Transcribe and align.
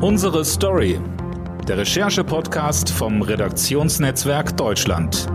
Unsere 0.00 0.44
Story. 0.44 1.00
Der 1.66 1.78
Recherche-Podcast 1.78 2.88
vom 2.88 3.20
Redaktionsnetzwerk 3.20 4.56
Deutschland. 4.56 5.26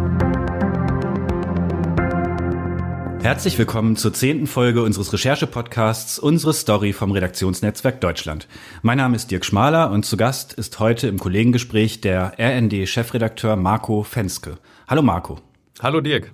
Herzlich 3.22 3.58
willkommen 3.58 3.98
zur 3.98 4.14
zehnten 4.14 4.48
Folge 4.48 4.82
unseres 4.82 5.12
Recherche-Podcasts 5.12 6.18
Unsere 6.18 6.54
Story 6.54 6.94
vom 6.94 7.12
Redaktionsnetzwerk 7.12 8.00
Deutschland. 8.00 8.48
Mein 8.84 9.00
Name 9.00 9.18
ist 9.18 9.32
Dirk 9.32 9.44
Schmaler 9.44 9.92
und 9.92 10.06
zu 10.06 10.16
Gast 10.16 10.54
ist 10.54 10.80
heute 10.80 11.08
im 11.10 11.20
Kollegengespräch 11.20 12.00
der 12.00 12.32
RND-Chefredakteur 12.40 13.58
Marco 13.58 14.04
Fenske. 14.04 14.60
Hallo 14.88 15.02
Marco. 15.02 15.40
Hallo 15.82 16.00
Dirk. 16.00 16.32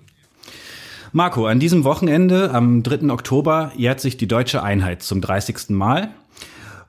Marco, 1.14 1.48
an 1.48 1.60
diesem 1.60 1.84
Wochenende, 1.84 2.52
am 2.52 2.84
3. 2.84 3.10
Oktober, 3.10 3.72
jährt 3.76 4.00
sich 4.00 4.18
die 4.18 4.28
deutsche 4.28 4.62
Einheit 4.62 5.02
zum 5.02 5.20
30. 5.20 5.70
Mal. 5.70 6.12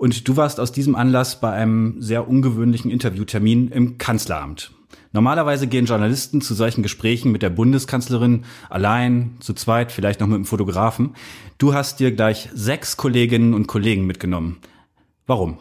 Und 0.01 0.27
du 0.29 0.39
warst 0.39 0.61
aus 0.61 0.73
diesem 0.73 0.97
Anlass 0.97 1.43
bei 1.43 1.53
einem 1.53 2.01
sehr 2.01 2.27
ungewöhnlichen 2.27 2.91
Interviewtermin 2.91 3.69
im 3.69 3.99
Kanzleramt. 3.99 4.73
Normalerweise 5.13 5.67
gehen 5.67 5.85
Journalisten 5.85 6.41
zu 6.41 6.55
solchen 6.55 6.83
Gesprächen 6.83 7.31
mit 7.33 7.43
der 7.43 7.51
Bundeskanzlerin 7.51 8.45
allein, 8.71 9.37
zu 9.41 9.53
zweit, 9.53 9.93
vielleicht 9.93 10.21
noch 10.21 10.27
mit 10.27 10.37
einem 10.37 10.47
Fotografen. 10.47 11.17
Du 11.59 11.75
hast 11.75 12.01
dir 12.01 12.13
gleich 12.13 12.49
sechs 12.55 12.97
Kolleginnen 12.97 13.53
und 13.53 13.67
Kollegen 13.67 14.07
mitgenommen. 14.07 14.57
Warum? 15.27 15.59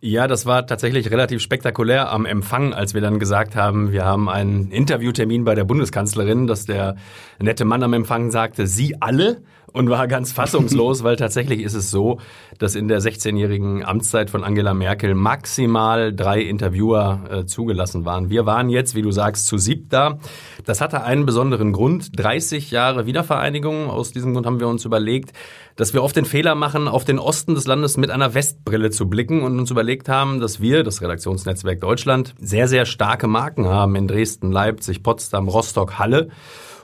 Ja, 0.00 0.26
das 0.26 0.46
war 0.46 0.66
tatsächlich 0.66 1.10
relativ 1.10 1.42
spektakulär 1.42 2.10
am 2.10 2.24
Empfang, 2.24 2.72
als 2.72 2.94
wir 2.94 3.02
dann 3.02 3.18
gesagt 3.18 3.56
haben, 3.56 3.92
wir 3.92 4.06
haben 4.06 4.30
einen 4.30 4.70
Interviewtermin 4.70 5.44
bei 5.44 5.54
der 5.54 5.64
Bundeskanzlerin, 5.64 6.46
dass 6.46 6.64
der 6.64 6.96
nette 7.38 7.66
Mann 7.66 7.82
am 7.82 7.92
Empfang 7.92 8.30
sagte, 8.30 8.66
Sie 8.66 9.02
alle? 9.02 9.42
Und 9.72 9.88
war 9.88 10.06
ganz 10.06 10.32
fassungslos, 10.32 11.02
weil 11.02 11.16
tatsächlich 11.16 11.60
ist 11.60 11.74
es 11.74 11.90
so, 11.90 12.18
dass 12.58 12.74
in 12.74 12.88
der 12.88 13.00
16-jährigen 13.00 13.84
Amtszeit 13.84 14.30
von 14.30 14.44
Angela 14.44 14.74
Merkel 14.74 15.14
maximal 15.14 16.14
drei 16.14 16.40
Interviewer 16.42 17.20
äh, 17.30 17.46
zugelassen 17.46 18.04
waren. 18.04 18.30
Wir 18.30 18.46
waren 18.46 18.68
jetzt, 18.68 18.94
wie 18.94 19.02
du 19.02 19.10
sagst, 19.10 19.46
zu 19.46 19.58
siebt 19.58 19.92
da. 19.92 20.18
Das 20.64 20.80
hatte 20.80 21.02
einen 21.04 21.26
besonderen 21.26 21.72
Grund. 21.72 22.18
30 22.18 22.70
Jahre 22.70 23.06
Wiedervereinigung. 23.06 23.90
Aus 23.90 24.12
diesem 24.12 24.34
Grund 24.34 24.46
haben 24.46 24.60
wir 24.60 24.68
uns 24.68 24.84
überlegt, 24.84 25.32
dass 25.76 25.94
wir 25.94 26.02
oft 26.02 26.16
den 26.16 26.26
Fehler 26.26 26.54
machen, 26.54 26.86
auf 26.86 27.04
den 27.04 27.18
Osten 27.18 27.54
des 27.54 27.66
Landes 27.66 27.96
mit 27.96 28.10
einer 28.10 28.34
Westbrille 28.34 28.90
zu 28.90 29.08
blicken 29.08 29.42
und 29.42 29.58
uns 29.58 29.70
überlegt 29.70 30.08
haben, 30.08 30.40
dass 30.40 30.60
wir, 30.60 30.82
das 30.82 31.00
Redaktionsnetzwerk 31.00 31.80
Deutschland, 31.80 32.34
sehr, 32.38 32.68
sehr 32.68 32.84
starke 32.84 33.26
Marken 33.26 33.66
haben 33.66 33.96
in 33.96 34.06
Dresden, 34.06 34.52
Leipzig, 34.52 35.02
Potsdam, 35.02 35.48
Rostock, 35.48 35.98
Halle 35.98 36.28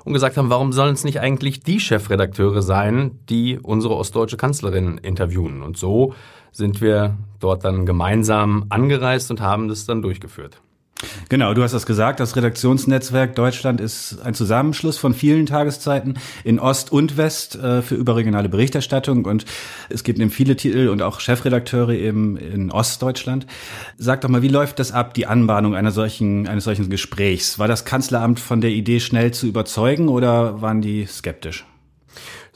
und 0.05 0.13
gesagt 0.13 0.37
haben, 0.37 0.51
warum 0.51 0.73
sollen 0.73 0.95
es 0.95 1.05
nicht 1.05 1.21
eigentlich 1.21 1.61
die 1.61 1.81
Chefredakteure 1.81 2.63
sein, 2.63 3.19
die 3.29 3.59
unsere 3.59 3.97
ostdeutsche 3.97 4.37
Kanzlerin 4.37 4.99
interviewen? 4.99 5.63
Und 5.63 5.77
so 5.77 6.15
sind 6.53 6.81
wir 6.81 7.17
dort 7.41 7.65
dann 7.65 7.87
gemeinsam 7.87 8.67
angereist 8.69 9.31
und 9.31 9.41
haben 9.41 9.69
das 9.69 9.87
dann 9.87 10.03
durchgeführt. 10.03 10.61
Genau, 11.29 11.53
du 11.53 11.62
hast 11.62 11.73
das 11.73 11.84
gesagt. 11.84 12.21
Das 12.21 12.37
Redaktionsnetzwerk 12.37 13.37
Deutschland 13.37 13.83
ist 13.83 14.19
ein 14.25 14.33
Zusammenschluss 14.33 14.97
von 14.97 15.12
vielen 15.12 15.45
Tageszeiten 15.45 16.19
in 16.43 16.59
Ost 16.59 16.91
und 16.91 17.19
West 17.19 17.55
äh, 17.57 17.83
für 17.83 17.97
überregionale 17.97 18.48
Berichterstattung 18.48 19.27
und 19.27 19.45
es 19.91 20.05
gibt 20.05 20.19
eben 20.19 20.31
viele 20.31 20.57
Titel 20.57 20.89
und 20.89 21.03
auch 21.03 21.20
Chefredakteure 21.20 21.93
eben 21.93 22.39
in 22.39 22.70
Ostdeutschland. 22.70 23.47
Sag 23.98 24.23
doch 24.23 24.31
mal, 24.31 24.41
wie 24.41 24.48
läuft 24.48 24.79
das 24.79 24.91
ab, 24.91 25.12
die 25.12 25.27
Anbahnung 25.27 25.75
einer 25.75 25.91
solchen, 25.91 26.48
eines 26.48 26.65
solchen 26.65 26.89
Gesprächs? 26.89 27.59
War 27.59 27.69
das 27.69 27.85
Kanzleramt 27.85 28.41
von 28.41 28.63
der 28.63 28.70
Idee 28.70 29.01
schnell 29.01 29.33
zu 29.33 29.47
überzeugen 29.47 30.09
oder 30.09 30.63
waren 30.63 30.81
die 30.81 31.05
skeptisch? 31.05 31.67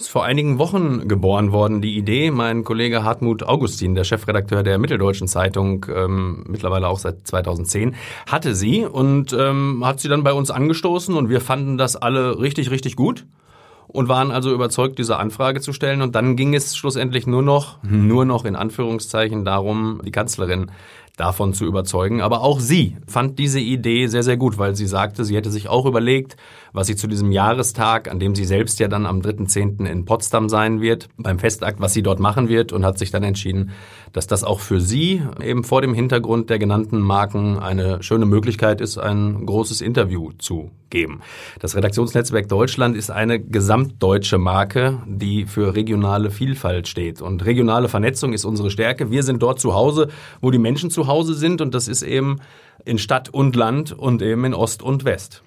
Ist 0.03 0.08
vor 0.08 0.25
einigen 0.25 0.58
Wochen 0.58 1.06
geboren 1.06 1.53
worden, 1.53 1.81
die 1.81 1.97
Idee. 1.97 2.33
Mein 2.33 2.64
Kollege 2.64 3.05
Hartmut 3.05 3.45
Augustin, 3.45 3.95
der 3.95 4.03
Chefredakteur 4.03 4.64
der 4.64 4.78
Mitteldeutschen 4.78 5.28
Zeitung, 5.28 5.86
ähm, 5.95 6.45
mittlerweile 6.48 6.89
auch 6.89 6.98
seit 6.98 7.25
2010, 7.25 7.95
hatte 8.27 8.56
sie 8.56 8.84
und 8.84 9.33
ähm, 9.33 9.86
hat 9.86 10.00
sie 10.00 10.08
dann 10.08 10.25
bei 10.25 10.33
uns 10.33 10.50
angestoßen 10.50 11.14
und 11.14 11.28
wir 11.28 11.41
fanden 11.41 11.78
das 11.78 11.95
alle 11.95 12.41
richtig, 12.41 12.73
richtig 12.73 12.96
gut 12.96 13.27
und 13.86 14.08
waren 14.08 14.33
also 14.33 14.52
überzeugt, 14.52 14.98
diese 14.98 15.18
Anfrage 15.18 15.61
zu 15.61 15.73
stellen. 15.73 16.02
Und 16.02 16.17
dann 16.17 16.34
ging 16.34 16.52
es 16.52 16.77
schlussendlich 16.77 17.29
nur 17.29 17.42
noch, 17.42 17.80
nur 17.84 18.24
noch 18.24 18.45
in 18.45 18.57
Anführungszeichen 18.57 19.45
darum, 19.45 20.01
die 20.05 20.11
Kanzlerin 20.11 20.73
davon 21.17 21.52
zu 21.52 21.67
überzeugen. 21.67 22.23
Aber 22.23 22.40
auch 22.40 22.58
sie 22.58 22.96
fand 23.06 23.39
diese 23.39 23.61
Idee 23.61 24.06
sehr, 24.06 24.23
sehr 24.23 24.36
gut, 24.36 24.58
weil 24.58 24.74
sie 24.74 24.86
sagte, 24.86 25.24
sie 25.24 25.36
hätte 25.36 25.50
sich 25.50 25.68
auch 25.68 25.84
überlegt, 25.84 26.36
was 26.73 26.86
sie 26.86 26.96
zu 26.96 27.06
diesem 27.06 27.33
Jahrestag, 27.33 28.11
an 28.11 28.18
dem 28.18 28.34
sie 28.34 28.45
selbst 28.45 28.80
ja 28.80 28.89
dann 28.89 29.05
am 29.05 29.20
3.10. 29.20 29.86
in 29.86 30.05
Potsdam 30.05 30.48
sein 30.48 30.80
wird, 30.80 31.08
beim 31.18 31.39
Festakt, 31.39 31.80
was 31.80 31.92
sie 31.92 32.02
dort 32.02 32.18
machen 32.18 32.48
wird 32.48 32.72
und 32.72 32.84
hat 32.84 32.98
sich 32.98 33.11
dann 33.11 33.24
entschieden, 33.24 33.72
dass 34.12 34.27
das 34.27 34.42
auch 34.42 34.61
für 34.61 34.80
sie 34.80 35.22
eben 35.42 35.64
vor 35.64 35.83
dem 35.83 35.95
Hintergrund 35.95 36.51
der 36.51 36.58
genannten 36.58 37.01
Marken 37.01 37.58
eine 37.58 38.02
schöne 38.02 38.27
Möglichkeit 38.27 38.80
ist, 38.80 38.98
ein 38.98 39.45
großes 39.45 39.80
Interview 39.80 40.33
zu 40.39 40.70
geben. 40.92 41.20
Das 41.58 41.74
Redaktionsnetzwerk 41.74 42.48
Deutschland 42.48 42.96
ist 42.96 43.11
eine 43.11 43.40
gesamtdeutsche 43.40 44.39
Marke, 44.39 45.02
die 45.06 45.46
für 45.46 45.74
regionale 45.74 46.30
Vielfalt 46.30 46.86
steht. 46.86 47.20
Und 47.20 47.45
regionale 47.45 47.89
Vernetzung 47.89 48.33
ist 48.33 48.45
unsere 48.45 48.70
Stärke. 48.70 49.11
Wir 49.11 49.24
sind 49.24 49.42
dort 49.42 49.58
zu 49.58 49.74
Hause, 49.74 50.08
wo 50.40 50.51
die 50.51 50.58
Menschen 50.58 50.90
zu 50.90 51.02
Hause 51.07 51.35
sind 51.35 51.61
und 51.61 51.74
das 51.74 51.89
ist 51.89 52.02
eben 52.02 52.39
in 52.85 52.98
Stadt 52.98 53.29
und 53.29 53.57
Land 53.57 53.92
und 53.92 54.23
eben 54.23 54.45
in 54.45 54.55
Ost 54.55 54.83
und 54.83 55.05
West. 55.05 55.42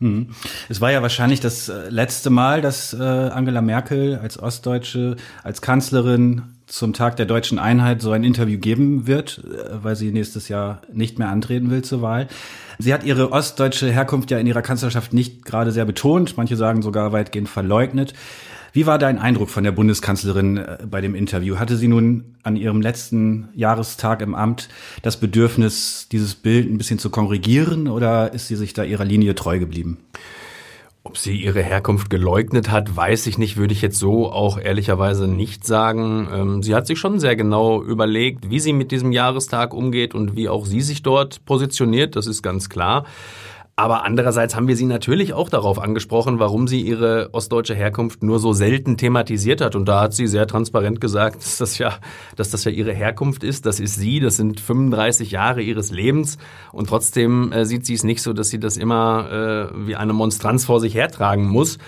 Hm. 0.00 0.28
Es 0.68 0.80
war 0.80 0.92
ja 0.92 1.02
wahrscheinlich 1.02 1.40
das 1.40 1.68
äh, 1.68 1.88
letzte 1.88 2.30
Mal, 2.30 2.60
dass 2.62 2.94
äh, 2.94 3.02
Angela 3.02 3.60
Merkel 3.60 4.18
als 4.22 4.40
Ostdeutsche, 4.40 5.16
als 5.42 5.60
Kanzlerin 5.60 6.42
zum 6.66 6.92
Tag 6.92 7.16
der 7.16 7.26
deutschen 7.26 7.58
Einheit 7.58 8.00
so 8.02 8.12
ein 8.12 8.22
Interview 8.22 8.58
geben 8.58 9.08
wird, 9.08 9.42
äh, 9.44 9.82
weil 9.82 9.96
sie 9.96 10.12
nächstes 10.12 10.48
Jahr 10.48 10.82
nicht 10.92 11.18
mehr 11.18 11.30
antreten 11.30 11.70
will 11.70 11.82
zur 11.82 12.00
Wahl. 12.00 12.28
Sie 12.78 12.94
hat 12.94 13.02
ihre 13.02 13.32
ostdeutsche 13.32 13.90
Herkunft 13.90 14.30
ja 14.30 14.38
in 14.38 14.46
ihrer 14.46 14.62
Kanzlerschaft 14.62 15.12
nicht 15.12 15.44
gerade 15.44 15.72
sehr 15.72 15.84
betont, 15.84 16.36
manche 16.36 16.56
sagen 16.56 16.82
sogar 16.82 17.12
weitgehend 17.12 17.48
verleugnet. 17.48 18.14
Wie 18.72 18.86
war 18.86 18.98
dein 18.98 19.18
Eindruck 19.18 19.48
von 19.50 19.64
der 19.64 19.72
Bundeskanzlerin 19.72 20.58
äh, 20.58 20.78
bei 20.88 21.00
dem 21.00 21.14
Interview? 21.14 21.58
Hatte 21.58 21.76
sie 21.76 21.88
nun 21.88 22.36
an 22.42 22.56
ihrem 22.56 22.80
letzten 22.80 23.48
Jahrestag 23.54 24.22
im 24.22 24.34
Amt 24.34 24.68
das 25.02 25.18
Bedürfnis, 25.18 26.08
dieses 26.12 26.34
Bild 26.34 26.70
ein 26.70 26.78
bisschen 26.78 26.98
zu 26.98 27.10
korrigieren 27.10 27.88
oder 27.88 28.32
ist 28.32 28.48
sie 28.48 28.56
sich 28.56 28.74
da 28.74 28.84
ihrer 28.84 29.04
Linie 29.04 29.34
treu 29.34 29.58
geblieben? 29.58 29.98
Ob 31.04 31.16
sie 31.16 31.40
ihre 31.40 31.62
Herkunft 31.62 32.10
geleugnet 32.10 32.70
hat, 32.70 32.94
weiß 32.94 33.28
ich 33.28 33.38
nicht, 33.38 33.56
würde 33.56 33.72
ich 33.72 33.80
jetzt 33.80 33.98
so 33.98 34.30
auch 34.30 34.60
ehrlicherweise 34.60 35.26
nicht 35.26 35.66
sagen. 35.66 36.28
Ähm, 36.30 36.62
sie 36.62 36.74
hat 36.74 36.86
sich 36.86 36.98
schon 36.98 37.18
sehr 37.18 37.36
genau 37.36 37.82
überlegt, 37.82 38.50
wie 38.50 38.60
sie 38.60 38.74
mit 38.74 38.90
diesem 38.90 39.12
Jahrestag 39.12 39.72
umgeht 39.72 40.14
und 40.14 40.36
wie 40.36 40.50
auch 40.50 40.66
sie 40.66 40.82
sich 40.82 41.02
dort 41.02 41.44
positioniert, 41.46 42.16
das 42.16 42.26
ist 42.26 42.42
ganz 42.42 42.68
klar. 42.68 43.06
Aber 43.78 44.04
andererseits 44.04 44.56
haben 44.56 44.66
wir 44.66 44.74
sie 44.74 44.86
natürlich 44.86 45.34
auch 45.34 45.48
darauf 45.48 45.78
angesprochen, 45.78 46.40
warum 46.40 46.66
sie 46.66 46.80
ihre 46.80 47.28
ostdeutsche 47.30 47.76
Herkunft 47.76 48.24
nur 48.24 48.40
so 48.40 48.52
selten 48.52 48.96
thematisiert 48.96 49.60
hat. 49.60 49.76
Und 49.76 49.84
da 49.84 50.00
hat 50.00 50.14
sie 50.14 50.26
sehr 50.26 50.48
transparent 50.48 51.00
gesagt, 51.00 51.36
dass 51.44 51.58
das 51.58 51.78
ja, 51.78 51.94
dass 52.34 52.50
das 52.50 52.64
ja 52.64 52.72
ihre 52.72 52.92
Herkunft 52.92 53.44
ist. 53.44 53.66
Das 53.66 53.78
ist 53.78 53.94
sie. 53.94 54.18
Das 54.18 54.36
sind 54.36 54.58
35 54.58 55.30
Jahre 55.30 55.62
ihres 55.62 55.92
Lebens. 55.92 56.38
Und 56.72 56.88
trotzdem 56.88 57.52
äh, 57.52 57.64
sieht 57.64 57.86
sie 57.86 57.94
es 57.94 58.02
nicht 58.02 58.20
so, 58.20 58.32
dass 58.32 58.48
sie 58.48 58.58
das 58.58 58.76
immer 58.76 59.70
äh, 59.70 59.86
wie 59.86 59.94
eine 59.94 60.12
Monstranz 60.12 60.64
vor 60.64 60.80
sich 60.80 60.96
hertragen 60.96 61.46
muss 61.46 61.78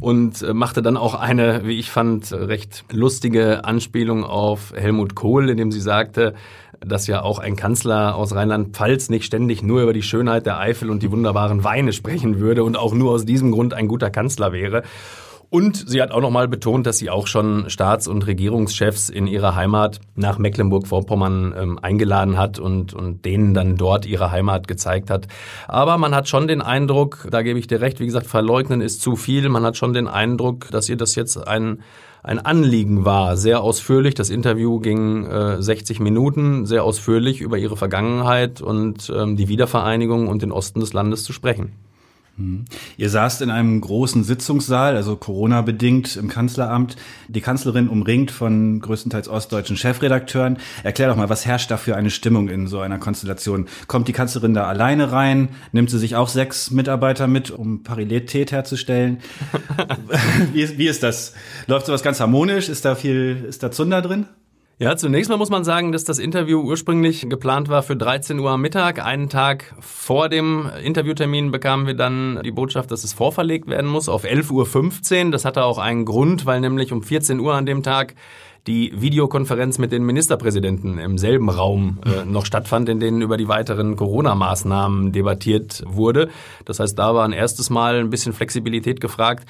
und 0.00 0.42
äh, 0.42 0.54
machte 0.54 0.80
dann 0.80 0.96
auch 0.96 1.14
eine, 1.14 1.66
wie 1.66 1.78
ich 1.78 1.90
fand, 1.90 2.32
recht 2.32 2.84
lustige 2.90 3.64
Anspielung 3.64 4.24
auf 4.24 4.72
Helmut 4.74 5.14
Kohl, 5.14 5.50
indem 5.50 5.70
sie 5.70 5.80
sagte, 5.80 6.34
dass 6.86 7.06
ja 7.06 7.22
auch 7.22 7.38
ein 7.38 7.56
Kanzler 7.56 8.14
aus 8.14 8.34
Rheinland-Pfalz 8.34 9.08
nicht 9.08 9.24
ständig 9.24 9.62
nur 9.62 9.82
über 9.82 9.92
die 9.92 10.02
Schönheit 10.02 10.46
der 10.46 10.58
Eifel 10.58 10.90
und 10.90 11.02
die 11.02 11.10
wunderbaren 11.10 11.64
Weine 11.64 11.92
sprechen 11.92 12.40
würde 12.40 12.64
und 12.64 12.76
auch 12.76 12.94
nur 12.94 13.12
aus 13.12 13.24
diesem 13.24 13.52
Grund 13.52 13.74
ein 13.74 13.88
guter 13.88 14.10
Kanzler 14.10 14.52
wäre. 14.52 14.82
Und 15.54 15.88
sie 15.88 16.02
hat 16.02 16.10
auch 16.10 16.20
nochmal 16.20 16.48
betont, 16.48 16.84
dass 16.84 16.98
sie 16.98 17.10
auch 17.10 17.28
schon 17.28 17.70
Staats- 17.70 18.08
und 18.08 18.26
Regierungschefs 18.26 19.08
in 19.08 19.28
ihrer 19.28 19.54
Heimat 19.54 20.00
nach 20.16 20.36
Mecklenburg-Vorpommern 20.36 21.54
ähm, 21.56 21.78
eingeladen 21.80 22.36
hat 22.36 22.58
und, 22.58 22.92
und 22.92 23.24
denen 23.24 23.54
dann 23.54 23.76
dort 23.76 24.04
ihre 24.04 24.32
Heimat 24.32 24.66
gezeigt 24.66 25.10
hat. 25.10 25.28
Aber 25.68 25.96
man 25.96 26.12
hat 26.12 26.28
schon 26.28 26.48
den 26.48 26.60
Eindruck, 26.60 27.28
da 27.30 27.42
gebe 27.42 27.60
ich 27.60 27.68
dir 27.68 27.80
recht, 27.80 28.00
wie 28.00 28.06
gesagt, 28.06 28.26
verleugnen 28.26 28.80
ist 28.80 29.00
zu 29.00 29.14
viel. 29.14 29.48
Man 29.48 29.62
hat 29.62 29.76
schon 29.76 29.92
den 29.92 30.08
Eindruck, 30.08 30.72
dass 30.72 30.88
ihr 30.88 30.96
das 30.96 31.14
jetzt 31.14 31.36
ein 31.46 31.82
ein 32.24 32.38
Anliegen 32.38 33.04
war. 33.04 33.36
Sehr 33.36 33.60
ausführlich. 33.60 34.14
Das 34.14 34.30
Interview 34.30 34.80
ging 34.80 35.26
äh, 35.26 35.62
60 35.62 36.00
Minuten, 36.00 36.64
sehr 36.64 36.82
ausführlich 36.82 37.42
über 37.42 37.58
ihre 37.58 37.76
Vergangenheit 37.76 38.62
und 38.62 39.12
ähm, 39.14 39.36
die 39.36 39.48
Wiedervereinigung 39.48 40.26
und 40.26 40.42
den 40.42 40.50
Osten 40.50 40.80
des 40.80 40.94
Landes 40.94 41.22
zu 41.22 41.32
sprechen. 41.34 41.72
Mhm. 42.36 42.64
Ihr 42.96 43.10
saßt 43.10 43.42
in 43.42 43.50
einem 43.50 43.80
großen 43.80 44.24
Sitzungssaal, 44.24 44.96
also 44.96 45.16
Corona-bedingt 45.16 46.16
im 46.16 46.28
Kanzleramt. 46.28 46.96
Die 47.28 47.40
Kanzlerin 47.40 47.88
umringt 47.88 48.30
von 48.30 48.80
größtenteils 48.80 49.28
ostdeutschen 49.28 49.76
Chefredakteuren. 49.76 50.58
Erklär 50.82 51.08
doch 51.08 51.16
mal, 51.16 51.28
was 51.28 51.46
herrscht 51.46 51.70
da 51.70 51.76
für 51.76 51.96
eine 51.96 52.10
Stimmung 52.10 52.48
in 52.48 52.66
so 52.66 52.80
einer 52.80 52.98
Konstellation? 52.98 53.66
Kommt 53.86 54.08
die 54.08 54.12
Kanzlerin 54.12 54.54
da 54.54 54.66
alleine 54.66 55.12
rein? 55.12 55.50
Nimmt 55.72 55.90
sie 55.90 55.98
sich 55.98 56.16
auch 56.16 56.28
sechs 56.28 56.70
Mitarbeiter 56.70 57.26
mit, 57.26 57.50
um 57.50 57.82
Parität 57.82 58.50
herzustellen? 58.50 59.18
wie, 60.52 60.62
ist, 60.62 60.76
wie 60.78 60.88
ist 60.88 61.02
das? 61.02 61.34
Läuft 61.66 61.86
sowas 61.86 62.02
ganz 62.02 62.18
harmonisch? 62.20 62.68
Ist 62.68 62.84
da 62.84 62.94
viel, 62.96 63.44
ist 63.48 63.62
da 63.62 63.70
Zunder 63.70 64.02
drin? 64.02 64.26
Ja, 64.76 64.96
zunächst 64.96 65.30
mal 65.30 65.36
muss 65.36 65.50
man 65.50 65.62
sagen, 65.62 65.92
dass 65.92 66.02
das 66.02 66.18
Interview 66.18 66.60
ursprünglich 66.60 67.28
geplant 67.28 67.68
war 67.68 67.84
für 67.84 67.94
13 67.94 68.40
Uhr 68.40 68.50
am 68.50 68.60
Mittag. 68.60 69.04
Einen 69.04 69.28
Tag 69.28 69.72
vor 69.78 70.28
dem 70.28 70.68
Interviewtermin 70.82 71.52
bekamen 71.52 71.86
wir 71.86 71.94
dann 71.94 72.40
die 72.44 72.50
Botschaft, 72.50 72.90
dass 72.90 73.04
es 73.04 73.12
vorverlegt 73.12 73.68
werden 73.68 73.88
muss 73.88 74.08
auf 74.08 74.24
11.15 74.24 75.26
Uhr. 75.26 75.30
Das 75.30 75.44
hatte 75.44 75.62
auch 75.62 75.78
einen 75.78 76.04
Grund, 76.04 76.44
weil 76.44 76.60
nämlich 76.60 76.90
um 76.90 77.04
14 77.04 77.38
Uhr 77.38 77.54
an 77.54 77.66
dem 77.66 77.84
Tag 77.84 78.16
die 78.66 78.92
Videokonferenz 79.00 79.78
mit 79.78 79.92
den 79.92 80.04
Ministerpräsidenten 80.04 80.98
im 80.98 81.18
selben 81.18 81.50
Raum 81.50 82.00
äh, 82.04 82.24
noch 82.24 82.44
stattfand, 82.44 82.88
in 82.88 82.98
denen 82.98 83.22
über 83.22 83.36
die 83.36 83.46
weiteren 83.46 83.94
Corona-Maßnahmen 83.94 85.12
debattiert 85.12 85.84
wurde. 85.86 86.30
Das 86.64 86.80
heißt, 86.80 86.98
da 86.98 87.14
war 87.14 87.24
ein 87.24 87.32
erstes 87.32 87.70
Mal 87.70 88.00
ein 88.00 88.10
bisschen 88.10 88.32
Flexibilität 88.32 89.00
gefragt. 89.00 89.46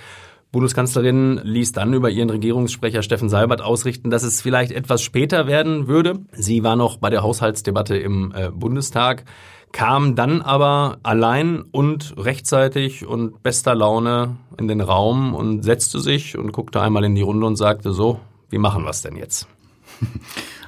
Bundeskanzlerin 0.55 1.41
ließ 1.43 1.73
dann 1.73 1.93
über 1.95 2.11
ihren 2.11 2.31
Regierungssprecher 2.31 3.03
Steffen 3.03 3.29
Seibert 3.29 3.61
ausrichten, 3.61 4.09
dass 4.11 4.23
es 4.23 4.41
vielleicht 4.41 4.71
etwas 4.71 5.03
später 5.03 5.49
werden 5.49 5.89
würde. 5.89 6.21
Sie 6.31 6.63
war 6.63 6.77
noch 6.77 6.97
bei 6.97 7.11
der 7.11 7.25
Haushaltsdebatte 7.25 7.97
im 7.97 8.33
äh, 8.33 8.51
Bundestag, 8.51 9.25
kam 9.73 10.15
dann 10.15 10.43
aber 10.43 10.99
allein 11.03 11.63
und 11.73 12.15
rechtzeitig 12.17 13.05
und 13.05 13.43
bester 13.43 13.75
Laune 13.75 14.37
in 14.57 14.69
den 14.69 14.81
Raum 14.81 15.35
und 15.35 15.65
setzte 15.65 15.99
sich 15.99 16.39
und 16.39 16.53
guckte 16.53 16.81
einmal 16.81 17.03
in 17.03 17.17
die 17.17 17.23
Runde 17.23 17.47
und 17.47 17.57
sagte 17.57 17.93
so, 17.93 18.21
wie 18.49 18.59
machen 18.59 18.85
wir 18.85 18.91
es 18.91 19.03
denn 19.03 19.17
jetzt? 19.17 19.49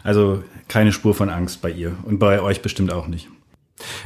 Also 0.02 0.42
keine 0.68 0.92
Spur 0.92 1.14
von 1.14 1.30
Angst 1.30 1.62
bei 1.62 1.70
ihr 1.70 1.96
und 2.04 2.20
bei 2.20 2.40
euch 2.40 2.62
bestimmt 2.62 2.92
auch 2.92 3.08
nicht. 3.08 3.28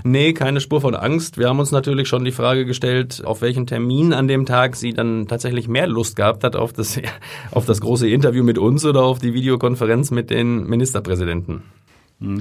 Nee, 0.02 0.32
keine 0.32 0.60
Spur 0.60 0.80
von 0.80 0.94
Angst. 0.94 1.38
Wir 1.38 1.48
haben 1.48 1.60
uns 1.60 1.70
natürlich 1.70 2.08
schon 2.08 2.24
die 2.24 2.32
Frage 2.32 2.64
gestellt, 2.66 3.22
auf 3.24 3.40
welchen 3.40 3.66
Termin 3.66 4.12
an 4.12 4.26
dem 4.26 4.46
Tag 4.46 4.76
sie 4.76 4.92
dann 4.92 5.28
tatsächlich 5.28 5.68
mehr 5.68 5.86
Lust 5.86 6.16
gehabt 6.16 6.42
hat, 6.44 6.56
auf 6.56 6.72
das, 6.72 6.98
auf 7.50 7.66
das 7.66 7.80
große 7.80 8.08
Interview 8.08 8.42
mit 8.42 8.58
uns 8.58 8.84
oder 8.84 9.02
auf 9.02 9.18
die 9.18 9.34
Videokonferenz 9.34 10.10
mit 10.10 10.30
den 10.30 10.66
Ministerpräsidenten. 10.66 11.62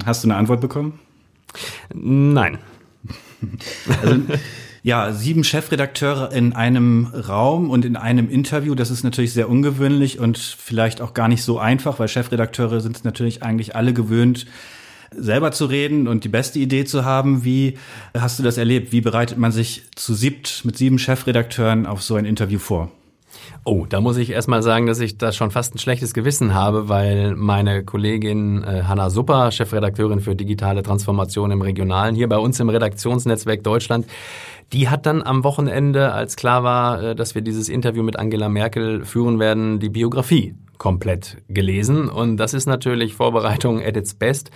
Hast 0.04 0.24
du 0.24 0.28
eine 0.28 0.36
Antwort 0.36 0.60
bekommen? 0.60 0.98
Nein. 1.94 2.58
Also, 4.02 4.20
ja, 4.82 5.12
sieben 5.12 5.44
Chefredakteure 5.44 6.32
in 6.32 6.52
einem 6.52 7.06
Raum 7.06 7.70
und 7.70 7.84
in 7.84 7.96
einem 7.96 8.28
Interview, 8.28 8.74
das 8.74 8.90
ist 8.90 9.04
natürlich 9.04 9.32
sehr 9.32 9.48
ungewöhnlich 9.48 10.18
und 10.18 10.38
vielleicht 10.38 11.00
auch 11.00 11.14
gar 11.14 11.28
nicht 11.28 11.42
so 11.42 11.58
einfach, 11.58 11.98
weil 11.98 12.08
Chefredakteure 12.08 12.80
sind 12.80 13.04
natürlich 13.04 13.42
eigentlich 13.42 13.76
alle 13.76 13.92
gewöhnt, 13.92 14.46
selber 15.12 15.52
zu 15.52 15.66
reden 15.66 16.08
und 16.08 16.24
die 16.24 16.28
beste 16.28 16.58
Idee 16.58 16.84
zu 16.84 17.04
haben. 17.04 17.44
Wie 17.44 17.78
hast 18.16 18.38
du 18.38 18.42
das 18.42 18.58
erlebt? 18.58 18.92
Wie 18.92 19.00
bereitet 19.00 19.38
man 19.38 19.52
sich 19.52 19.84
zu 19.94 20.14
siebt 20.14 20.64
mit 20.64 20.76
sieben 20.76 20.98
Chefredakteuren 20.98 21.86
auf 21.86 22.02
so 22.02 22.14
ein 22.14 22.24
Interview 22.24 22.58
vor? 22.58 22.90
Oh, 23.64 23.84
da 23.88 24.00
muss 24.00 24.16
ich 24.16 24.30
erstmal 24.30 24.62
sagen, 24.62 24.86
dass 24.86 25.00
ich 25.00 25.18
da 25.18 25.32
schon 25.32 25.50
fast 25.50 25.74
ein 25.74 25.78
schlechtes 25.78 26.14
Gewissen 26.14 26.54
habe, 26.54 26.88
weil 26.88 27.36
meine 27.36 27.84
Kollegin 27.84 28.64
äh, 28.64 28.84
Hanna 28.84 29.10
Supper, 29.10 29.50
Chefredakteurin 29.50 30.20
für 30.20 30.34
digitale 30.34 30.82
Transformation 30.82 31.50
im 31.50 31.60
Regionalen, 31.60 32.14
hier 32.14 32.28
bei 32.28 32.38
uns 32.38 32.58
im 32.58 32.70
Redaktionsnetzwerk 32.70 33.62
Deutschland, 33.62 34.06
die 34.72 34.88
hat 34.88 35.04
dann 35.04 35.22
am 35.22 35.44
Wochenende, 35.44 36.12
als 36.12 36.36
klar 36.36 36.64
war, 36.64 37.02
äh, 37.02 37.14
dass 37.14 37.34
wir 37.34 37.42
dieses 37.42 37.68
Interview 37.68 38.02
mit 38.02 38.18
Angela 38.18 38.48
Merkel 38.48 39.04
führen 39.04 39.38
werden, 39.38 39.78
die 39.78 39.90
Biografie 39.90 40.54
komplett 40.78 41.36
gelesen. 41.48 42.08
Und 42.08 42.38
das 42.38 42.54
ist 42.54 42.66
natürlich 42.66 43.14
Vorbereitung 43.14 43.82
at 43.84 43.96
its 43.96 44.14
best. 44.14 44.50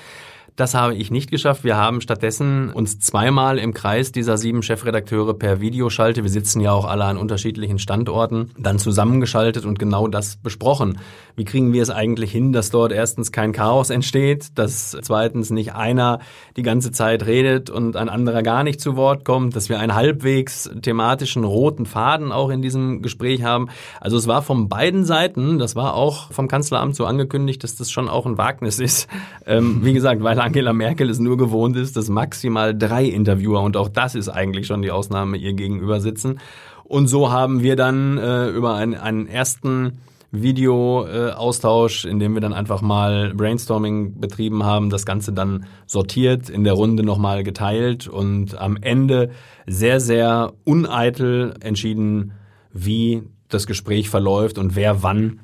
Das 0.56 0.74
habe 0.74 0.94
ich 0.94 1.10
nicht 1.10 1.32
geschafft. 1.32 1.64
Wir 1.64 1.76
haben 1.76 2.00
stattdessen 2.00 2.70
uns 2.70 3.00
zweimal 3.00 3.58
im 3.58 3.74
Kreis 3.74 4.12
dieser 4.12 4.38
sieben 4.38 4.62
Chefredakteure 4.62 5.34
per 5.34 5.60
Videoschalte, 5.60 6.22
wir 6.22 6.30
sitzen 6.30 6.60
ja 6.60 6.70
auch 6.70 6.84
alle 6.84 7.06
an 7.06 7.16
unterschiedlichen 7.16 7.80
Standorten, 7.80 8.52
dann 8.56 8.78
zusammengeschaltet 8.78 9.64
und 9.64 9.80
genau 9.80 10.06
das 10.06 10.36
besprochen. 10.36 11.00
Wie 11.34 11.44
kriegen 11.44 11.72
wir 11.72 11.82
es 11.82 11.90
eigentlich 11.90 12.30
hin, 12.30 12.52
dass 12.52 12.70
dort 12.70 12.92
erstens 12.92 13.32
kein 13.32 13.50
Chaos 13.50 13.90
entsteht, 13.90 14.56
dass 14.56 14.96
zweitens 15.02 15.50
nicht 15.50 15.74
einer 15.74 16.20
die 16.56 16.62
ganze 16.62 16.92
Zeit 16.92 17.26
redet 17.26 17.68
und 17.68 17.96
ein 17.96 18.08
anderer 18.08 18.44
gar 18.44 18.62
nicht 18.62 18.80
zu 18.80 18.94
Wort 18.94 19.24
kommt, 19.24 19.56
dass 19.56 19.68
wir 19.68 19.80
einen 19.80 19.96
halbwegs 19.96 20.70
thematischen 20.82 21.42
roten 21.42 21.84
Faden 21.84 22.30
auch 22.30 22.50
in 22.50 22.62
diesem 22.62 23.02
Gespräch 23.02 23.42
haben. 23.42 23.70
Also 24.00 24.16
es 24.16 24.28
war 24.28 24.40
von 24.40 24.68
beiden 24.68 25.04
Seiten, 25.04 25.58
das 25.58 25.74
war 25.74 25.94
auch 25.94 26.30
vom 26.30 26.46
Kanzleramt 26.46 26.94
so 26.94 27.06
angekündigt, 27.06 27.64
dass 27.64 27.74
das 27.74 27.90
schon 27.90 28.08
auch 28.08 28.24
ein 28.24 28.38
Wagnis 28.38 28.78
ist. 28.78 29.08
Ähm, 29.46 29.84
wie 29.84 29.92
gesagt, 29.92 30.22
weil 30.22 30.43
Angela 30.44 30.74
Merkel 30.74 31.08
es 31.08 31.18
nur 31.18 31.38
gewohnt 31.38 31.74
ist, 31.76 31.96
dass 31.96 32.10
maximal 32.10 32.76
drei 32.76 33.06
Interviewer, 33.06 33.62
und 33.62 33.78
auch 33.78 33.88
das 33.88 34.14
ist 34.14 34.28
eigentlich 34.28 34.66
schon 34.66 34.82
die 34.82 34.90
Ausnahme, 34.90 35.38
ihr 35.38 35.54
gegenüber 35.54 36.00
sitzen. 36.00 36.38
Und 36.84 37.08
so 37.08 37.32
haben 37.32 37.62
wir 37.62 37.76
dann 37.76 38.18
äh, 38.18 38.48
über 38.50 38.74
einen, 38.74 38.94
einen 38.94 39.26
ersten 39.26 40.00
Video-Austausch, 40.32 42.04
in 42.04 42.18
dem 42.18 42.34
wir 42.34 42.42
dann 42.42 42.52
einfach 42.52 42.82
mal 42.82 43.32
Brainstorming 43.34 44.20
betrieben 44.20 44.64
haben, 44.64 44.90
das 44.90 45.06
Ganze 45.06 45.32
dann 45.32 45.64
sortiert, 45.86 46.50
in 46.50 46.62
der 46.64 46.74
Runde 46.74 47.04
nochmal 47.04 47.42
geteilt 47.42 48.06
und 48.06 48.58
am 48.60 48.76
Ende 48.76 49.30
sehr, 49.66 49.98
sehr 49.98 50.52
uneitel 50.64 51.54
entschieden, 51.60 52.32
wie 52.70 53.22
das 53.48 53.66
Gespräch 53.66 54.10
verläuft 54.10 54.58
und 54.58 54.76
wer 54.76 55.02
wann 55.02 55.40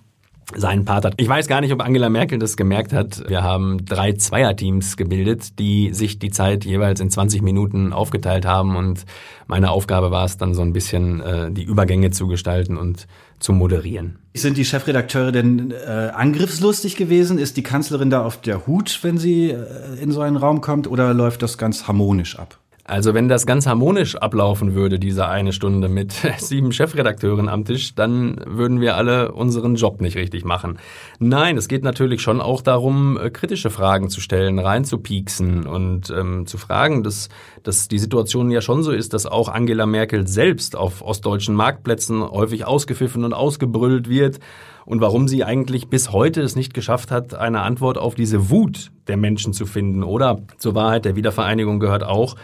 seinen 0.54 0.84
Part 0.84 1.04
hat. 1.04 1.14
Ich 1.16 1.28
weiß 1.28 1.46
gar 1.46 1.60
nicht, 1.60 1.72
ob 1.72 1.82
Angela 1.82 2.08
Merkel 2.08 2.38
das 2.38 2.56
gemerkt 2.56 2.92
hat. 2.92 3.28
Wir 3.28 3.42
haben 3.42 3.84
drei 3.84 4.12
Zweierteams 4.12 4.96
gebildet, 4.96 5.58
die 5.58 5.92
sich 5.92 6.18
die 6.18 6.30
Zeit 6.30 6.64
jeweils 6.64 7.00
in 7.00 7.10
20 7.10 7.42
Minuten 7.42 7.92
aufgeteilt 7.92 8.46
haben 8.46 8.76
und 8.76 9.04
meine 9.46 9.70
Aufgabe 9.70 10.12
war 10.12 10.24
es 10.24 10.36
dann 10.36 10.54
so 10.54 10.62
ein 10.62 10.72
bisschen 10.72 11.20
äh, 11.20 11.50
die 11.50 11.64
Übergänge 11.64 12.10
zu 12.10 12.28
gestalten 12.28 12.76
und 12.76 13.08
zu 13.40 13.52
moderieren. 13.52 14.18
Sind 14.34 14.56
die 14.56 14.64
Chefredakteure 14.64 15.32
denn 15.32 15.72
äh, 15.72 16.10
angriffslustig 16.14 16.94
gewesen? 16.94 17.38
Ist 17.38 17.56
die 17.56 17.64
Kanzlerin 17.64 18.10
da 18.10 18.24
auf 18.24 18.40
der 18.40 18.68
Hut, 18.68 19.00
wenn 19.02 19.18
sie 19.18 19.50
äh, 19.50 20.00
in 20.00 20.12
so 20.12 20.20
einen 20.20 20.36
Raum 20.36 20.60
kommt 20.60 20.86
oder 20.86 21.12
läuft 21.14 21.42
das 21.42 21.58
ganz 21.58 21.88
harmonisch 21.88 22.38
ab? 22.38 22.59
Also 22.90 23.14
wenn 23.14 23.28
das 23.28 23.46
ganz 23.46 23.68
harmonisch 23.68 24.16
ablaufen 24.16 24.74
würde, 24.74 24.98
diese 24.98 25.28
eine 25.28 25.52
Stunde 25.52 25.88
mit 25.88 26.12
sieben 26.38 26.72
Chefredakteuren 26.72 27.48
am 27.48 27.64
Tisch, 27.64 27.94
dann 27.94 28.40
würden 28.44 28.80
wir 28.80 28.96
alle 28.96 29.30
unseren 29.30 29.76
Job 29.76 30.00
nicht 30.00 30.16
richtig 30.16 30.44
machen. 30.44 30.80
Nein, 31.20 31.56
es 31.56 31.68
geht 31.68 31.84
natürlich 31.84 32.20
schon 32.20 32.40
auch 32.40 32.62
darum, 32.62 33.16
äh, 33.16 33.30
kritische 33.30 33.70
Fragen 33.70 34.10
zu 34.10 34.20
stellen, 34.20 34.58
reinzupieksen 34.58 35.68
und 35.68 36.10
ähm, 36.10 36.46
zu 36.46 36.58
fragen, 36.58 37.04
dass, 37.04 37.28
dass 37.62 37.86
die 37.86 38.00
Situation 38.00 38.50
ja 38.50 38.60
schon 38.60 38.82
so 38.82 38.90
ist, 38.90 39.14
dass 39.14 39.24
auch 39.24 39.48
Angela 39.48 39.86
Merkel 39.86 40.26
selbst 40.26 40.74
auf 40.74 41.00
ostdeutschen 41.00 41.54
Marktplätzen 41.54 42.28
häufig 42.28 42.66
ausgepfiffen 42.66 43.22
und 43.24 43.34
ausgebrüllt 43.34 44.08
wird 44.08 44.40
und 44.84 45.00
warum 45.00 45.28
sie 45.28 45.44
eigentlich 45.44 45.90
bis 45.90 46.10
heute 46.10 46.42
es 46.42 46.56
nicht 46.56 46.74
geschafft 46.74 47.12
hat, 47.12 47.34
eine 47.34 47.60
Antwort 47.60 47.98
auf 47.98 48.16
diese 48.16 48.50
Wut 48.50 48.90
der 49.06 49.16
Menschen 49.16 49.52
zu 49.52 49.64
finden. 49.64 50.02
Oder 50.02 50.40
zur 50.58 50.74
Wahrheit 50.74 51.04
der 51.04 51.14
Wiedervereinigung 51.14 51.78
gehört 51.78 52.02
auch, 52.02 52.34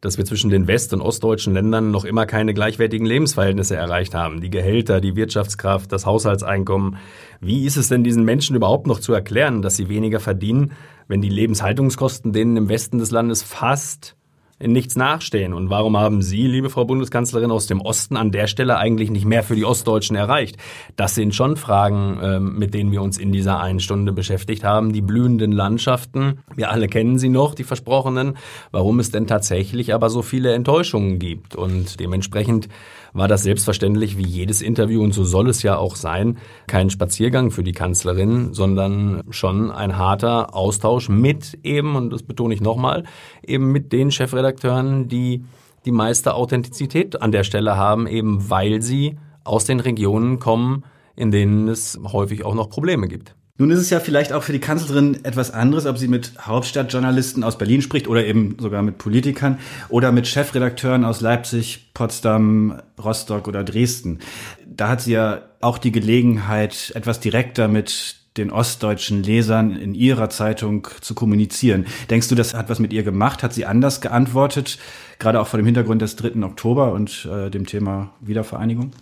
dass 0.00 0.16
wir 0.16 0.24
zwischen 0.24 0.50
den 0.50 0.66
west- 0.66 0.92
und 0.94 1.02
ostdeutschen 1.02 1.52
Ländern 1.52 1.90
noch 1.90 2.04
immer 2.04 2.26
keine 2.26 2.54
gleichwertigen 2.54 3.06
Lebensverhältnisse 3.06 3.76
erreicht 3.76 4.14
haben. 4.14 4.40
Die 4.40 4.50
Gehälter, 4.50 5.00
die 5.00 5.16
Wirtschaftskraft, 5.16 5.92
das 5.92 6.06
Haushaltseinkommen. 6.06 6.96
Wie 7.40 7.66
ist 7.66 7.76
es 7.76 7.88
denn 7.88 8.04
diesen 8.04 8.24
Menschen 8.24 8.56
überhaupt 8.56 8.86
noch 8.86 9.00
zu 9.00 9.12
erklären, 9.12 9.62
dass 9.62 9.76
sie 9.76 9.88
weniger 9.88 10.20
verdienen, 10.20 10.72
wenn 11.08 11.20
die 11.20 11.28
Lebenshaltungskosten 11.28 12.32
denen 12.32 12.56
im 12.56 12.68
Westen 12.68 12.98
des 12.98 13.10
Landes 13.10 13.42
fast 13.42 14.16
in 14.60 14.72
nichts 14.72 14.94
nachstehen. 14.94 15.54
Und 15.54 15.70
warum 15.70 15.96
haben 15.96 16.20
Sie, 16.20 16.46
liebe 16.46 16.68
Frau 16.70 16.84
Bundeskanzlerin, 16.84 17.50
aus 17.50 17.66
dem 17.66 17.80
Osten 17.80 18.16
an 18.16 18.30
der 18.30 18.46
Stelle 18.46 18.76
eigentlich 18.76 19.10
nicht 19.10 19.24
mehr 19.24 19.42
für 19.42 19.56
die 19.56 19.64
Ostdeutschen 19.64 20.16
erreicht? 20.16 20.56
Das 20.96 21.14
sind 21.14 21.34
schon 21.34 21.56
Fragen, 21.56 22.18
ähm, 22.22 22.58
mit 22.58 22.74
denen 22.74 22.92
wir 22.92 23.02
uns 23.02 23.16
in 23.16 23.32
dieser 23.32 23.58
einen 23.58 23.80
Stunde 23.80 24.12
beschäftigt 24.12 24.62
haben. 24.62 24.92
Die 24.92 25.00
blühenden 25.00 25.50
Landschaften, 25.50 26.40
wir 26.54 26.70
alle 26.70 26.88
kennen 26.88 27.18
sie 27.18 27.30
noch, 27.30 27.54
die 27.54 27.64
versprochenen. 27.64 28.36
Warum 28.70 29.00
es 29.00 29.10
denn 29.10 29.26
tatsächlich 29.26 29.94
aber 29.94 30.10
so 30.10 30.20
viele 30.20 30.52
Enttäuschungen 30.52 31.18
gibt. 31.18 31.56
Und 31.56 31.98
dementsprechend 31.98 32.68
war 33.12 33.28
das 33.28 33.42
selbstverständlich 33.42 34.16
wie 34.16 34.26
jedes 34.26 34.62
Interview 34.62 35.02
und 35.02 35.12
so 35.12 35.24
soll 35.24 35.48
es 35.48 35.62
ja 35.62 35.76
auch 35.76 35.96
sein, 35.96 36.38
kein 36.66 36.90
Spaziergang 36.90 37.50
für 37.50 37.62
die 37.62 37.72
Kanzlerin, 37.72 38.54
sondern 38.54 39.22
schon 39.30 39.70
ein 39.70 39.96
harter 39.96 40.54
Austausch 40.54 41.08
mit 41.08 41.58
eben, 41.62 41.96
und 41.96 42.10
das 42.10 42.22
betone 42.22 42.54
ich 42.54 42.60
nochmal, 42.60 43.04
eben 43.46 43.72
mit 43.72 43.92
den 43.92 44.10
Chefredakteuren, 44.10 45.08
die 45.08 45.44
die 45.84 45.92
meiste 45.92 46.34
Authentizität 46.34 47.20
an 47.22 47.32
der 47.32 47.44
Stelle 47.44 47.76
haben, 47.76 48.06
eben 48.06 48.50
weil 48.50 48.82
sie 48.82 49.18
aus 49.44 49.64
den 49.64 49.80
Regionen 49.80 50.38
kommen, 50.38 50.84
in 51.16 51.30
denen 51.30 51.68
es 51.68 51.98
häufig 52.12 52.44
auch 52.44 52.54
noch 52.54 52.68
Probleme 52.68 53.08
gibt. 53.08 53.34
Nun 53.60 53.70
ist 53.70 53.80
es 53.80 53.90
ja 53.90 54.00
vielleicht 54.00 54.32
auch 54.32 54.42
für 54.42 54.54
die 54.54 54.58
Kanzlerin 54.58 55.22
etwas 55.22 55.50
anderes, 55.50 55.84
ob 55.84 55.98
sie 55.98 56.08
mit 56.08 56.32
Hauptstadtjournalisten 56.40 57.44
aus 57.44 57.58
Berlin 57.58 57.82
spricht 57.82 58.08
oder 58.08 58.24
eben 58.24 58.56
sogar 58.58 58.80
mit 58.80 58.96
Politikern 58.96 59.58
oder 59.90 60.12
mit 60.12 60.26
Chefredakteuren 60.26 61.04
aus 61.04 61.20
Leipzig, 61.20 61.90
Potsdam, 61.92 62.80
Rostock 62.98 63.48
oder 63.48 63.62
Dresden. 63.62 64.20
Da 64.66 64.88
hat 64.88 65.02
sie 65.02 65.12
ja 65.12 65.42
auch 65.60 65.76
die 65.76 65.92
Gelegenheit, 65.92 66.90
etwas 66.94 67.20
direkter 67.20 67.68
mit 67.68 68.16
den 68.38 68.50
ostdeutschen 68.50 69.22
Lesern 69.22 69.76
in 69.76 69.94
ihrer 69.94 70.30
Zeitung 70.30 70.88
zu 71.02 71.14
kommunizieren. 71.14 71.84
Denkst 72.08 72.28
du, 72.28 72.34
das 72.34 72.54
hat 72.54 72.70
was 72.70 72.78
mit 72.78 72.94
ihr 72.94 73.02
gemacht? 73.02 73.42
Hat 73.42 73.52
sie 73.52 73.66
anders 73.66 74.00
geantwortet, 74.00 74.78
gerade 75.18 75.38
auch 75.38 75.48
vor 75.48 75.58
dem 75.58 75.66
Hintergrund 75.66 76.00
des 76.00 76.16
3. 76.16 76.42
Oktober 76.44 76.92
und 76.92 77.28
äh, 77.30 77.50
dem 77.50 77.66
Thema 77.66 78.14
Wiedervereinigung? 78.20 78.92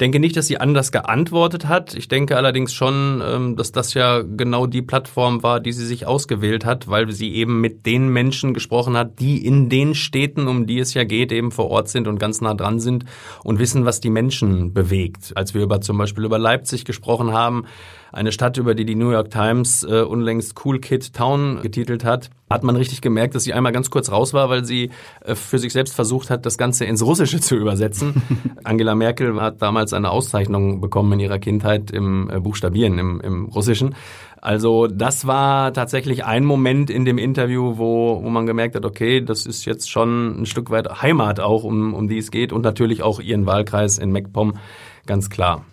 Denke 0.00 0.18
nicht, 0.18 0.36
dass 0.36 0.46
sie 0.46 0.58
anders 0.58 0.92
geantwortet 0.92 1.68
hat. 1.68 1.94
Ich 1.94 2.08
denke 2.08 2.36
allerdings 2.36 2.72
schon, 2.72 3.22
ähm, 3.24 3.56
dass 3.56 3.72
das 3.72 3.94
ja 3.94 4.22
genau 4.22 4.66
die 4.66 4.82
Plattform 4.82 5.42
war, 5.42 5.60
die 5.60 5.72
sie 5.72 5.86
sich 5.86 6.06
ausgewählt 6.06 6.64
hat, 6.64 6.88
weil 6.88 7.10
sie 7.12 7.34
eben 7.34 7.60
mit 7.60 7.86
den 7.86 8.08
Menschen 8.08 8.54
gesprochen 8.54 8.96
hat, 8.96 9.20
die 9.20 9.44
in 9.44 9.68
den 9.68 9.94
Städten, 9.94 10.48
um 10.48 10.66
die 10.66 10.78
es 10.78 10.94
ja 10.94 11.04
geht, 11.04 11.32
eben 11.32 11.50
vor 11.50 11.70
Ort 11.70 11.88
sind 11.88 12.08
und 12.08 12.18
ganz 12.18 12.40
nah 12.40 12.54
dran 12.54 12.80
sind 12.80 13.04
und 13.44 13.58
wissen, 13.58 13.84
was 13.84 14.00
die 14.00 14.10
Menschen 14.10 14.72
bewegt. 14.72 15.32
Als 15.34 15.54
wir 15.54 15.62
über 15.62 15.80
zum 15.80 15.98
Beispiel 15.98 16.24
über 16.24 16.38
Leipzig 16.38 16.84
gesprochen 16.84 17.32
haben, 17.32 17.66
eine 18.12 18.32
Stadt, 18.32 18.56
über 18.56 18.74
die 18.74 18.84
die 18.84 18.94
New 18.94 19.10
York 19.10 19.30
Times 19.30 19.84
äh, 19.84 20.02
unlängst 20.02 20.54
Cool 20.64 20.80
Kid 20.80 21.12
Town 21.12 21.60
getitelt 21.62 22.04
hat, 22.04 22.30
hat 22.48 22.64
man 22.64 22.74
richtig 22.76 23.00
gemerkt, 23.00 23.34
dass 23.34 23.44
sie 23.44 23.52
einmal 23.52 23.72
ganz 23.72 23.90
kurz 23.90 24.10
raus 24.10 24.34
war, 24.34 24.50
weil 24.50 24.64
sie 24.64 24.90
äh, 25.24 25.34
für 25.34 25.58
sich 25.58 25.72
selbst 25.72 25.94
versucht 25.94 26.30
hat, 26.30 26.44
das 26.46 26.58
Ganze 26.58 26.84
ins 26.84 27.04
Russische 27.04 27.40
zu 27.40 27.56
übersetzen. 27.56 28.22
Angela 28.64 28.94
Merkel 28.94 29.40
hat 29.40 29.62
damals 29.62 29.92
eine 29.92 30.10
Auszeichnung 30.10 30.80
bekommen 30.80 31.12
in 31.12 31.20
ihrer 31.20 31.38
Kindheit 31.38 31.90
im 31.90 32.28
äh, 32.30 32.40
Buchstabieren, 32.40 32.98
im, 32.98 33.20
im 33.20 33.44
Russischen. 33.46 33.94
Also 34.42 34.86
das 34.86 35.26
war 35.26 35.72
tatsächlich 35.74 36.24
ein 36.24 36.44
Moment 36.44 36.88
in 36.88 37.04
dem 37.04 37.18
Interview, 37.18 37.76
wo, 37.76 38.22
wo 38.22 38.30
man 38.30 38.46
gemerkt 38.46 38.74
hat, 38.74 38.86
okay, 38.86 39.20
das 39.20 39.44
ist 39.44 39.66
jetzt 39.66 39.90
schon 39.90 40.42
ein 40.42 40.46
Stück 40.46 40.70
weit 40.70 41.02
Heimat 41.02 41.40
auch, 41.40 41.62
um, 41.62 41.92
um 41.92 42.08
die 42.08 42.18
es 42.18 42.30
geht 42.30 42.52
und 42.52 42.62
natürlich 42.62 43.02
auch 43.02 43.20
ihren 43.20 43.44
Wahlkreis 43.44 43.98
in 43.98 44.12
MacPom, 44.12 44.54
ganz 45.06 45.28
klar. 45.28 45.64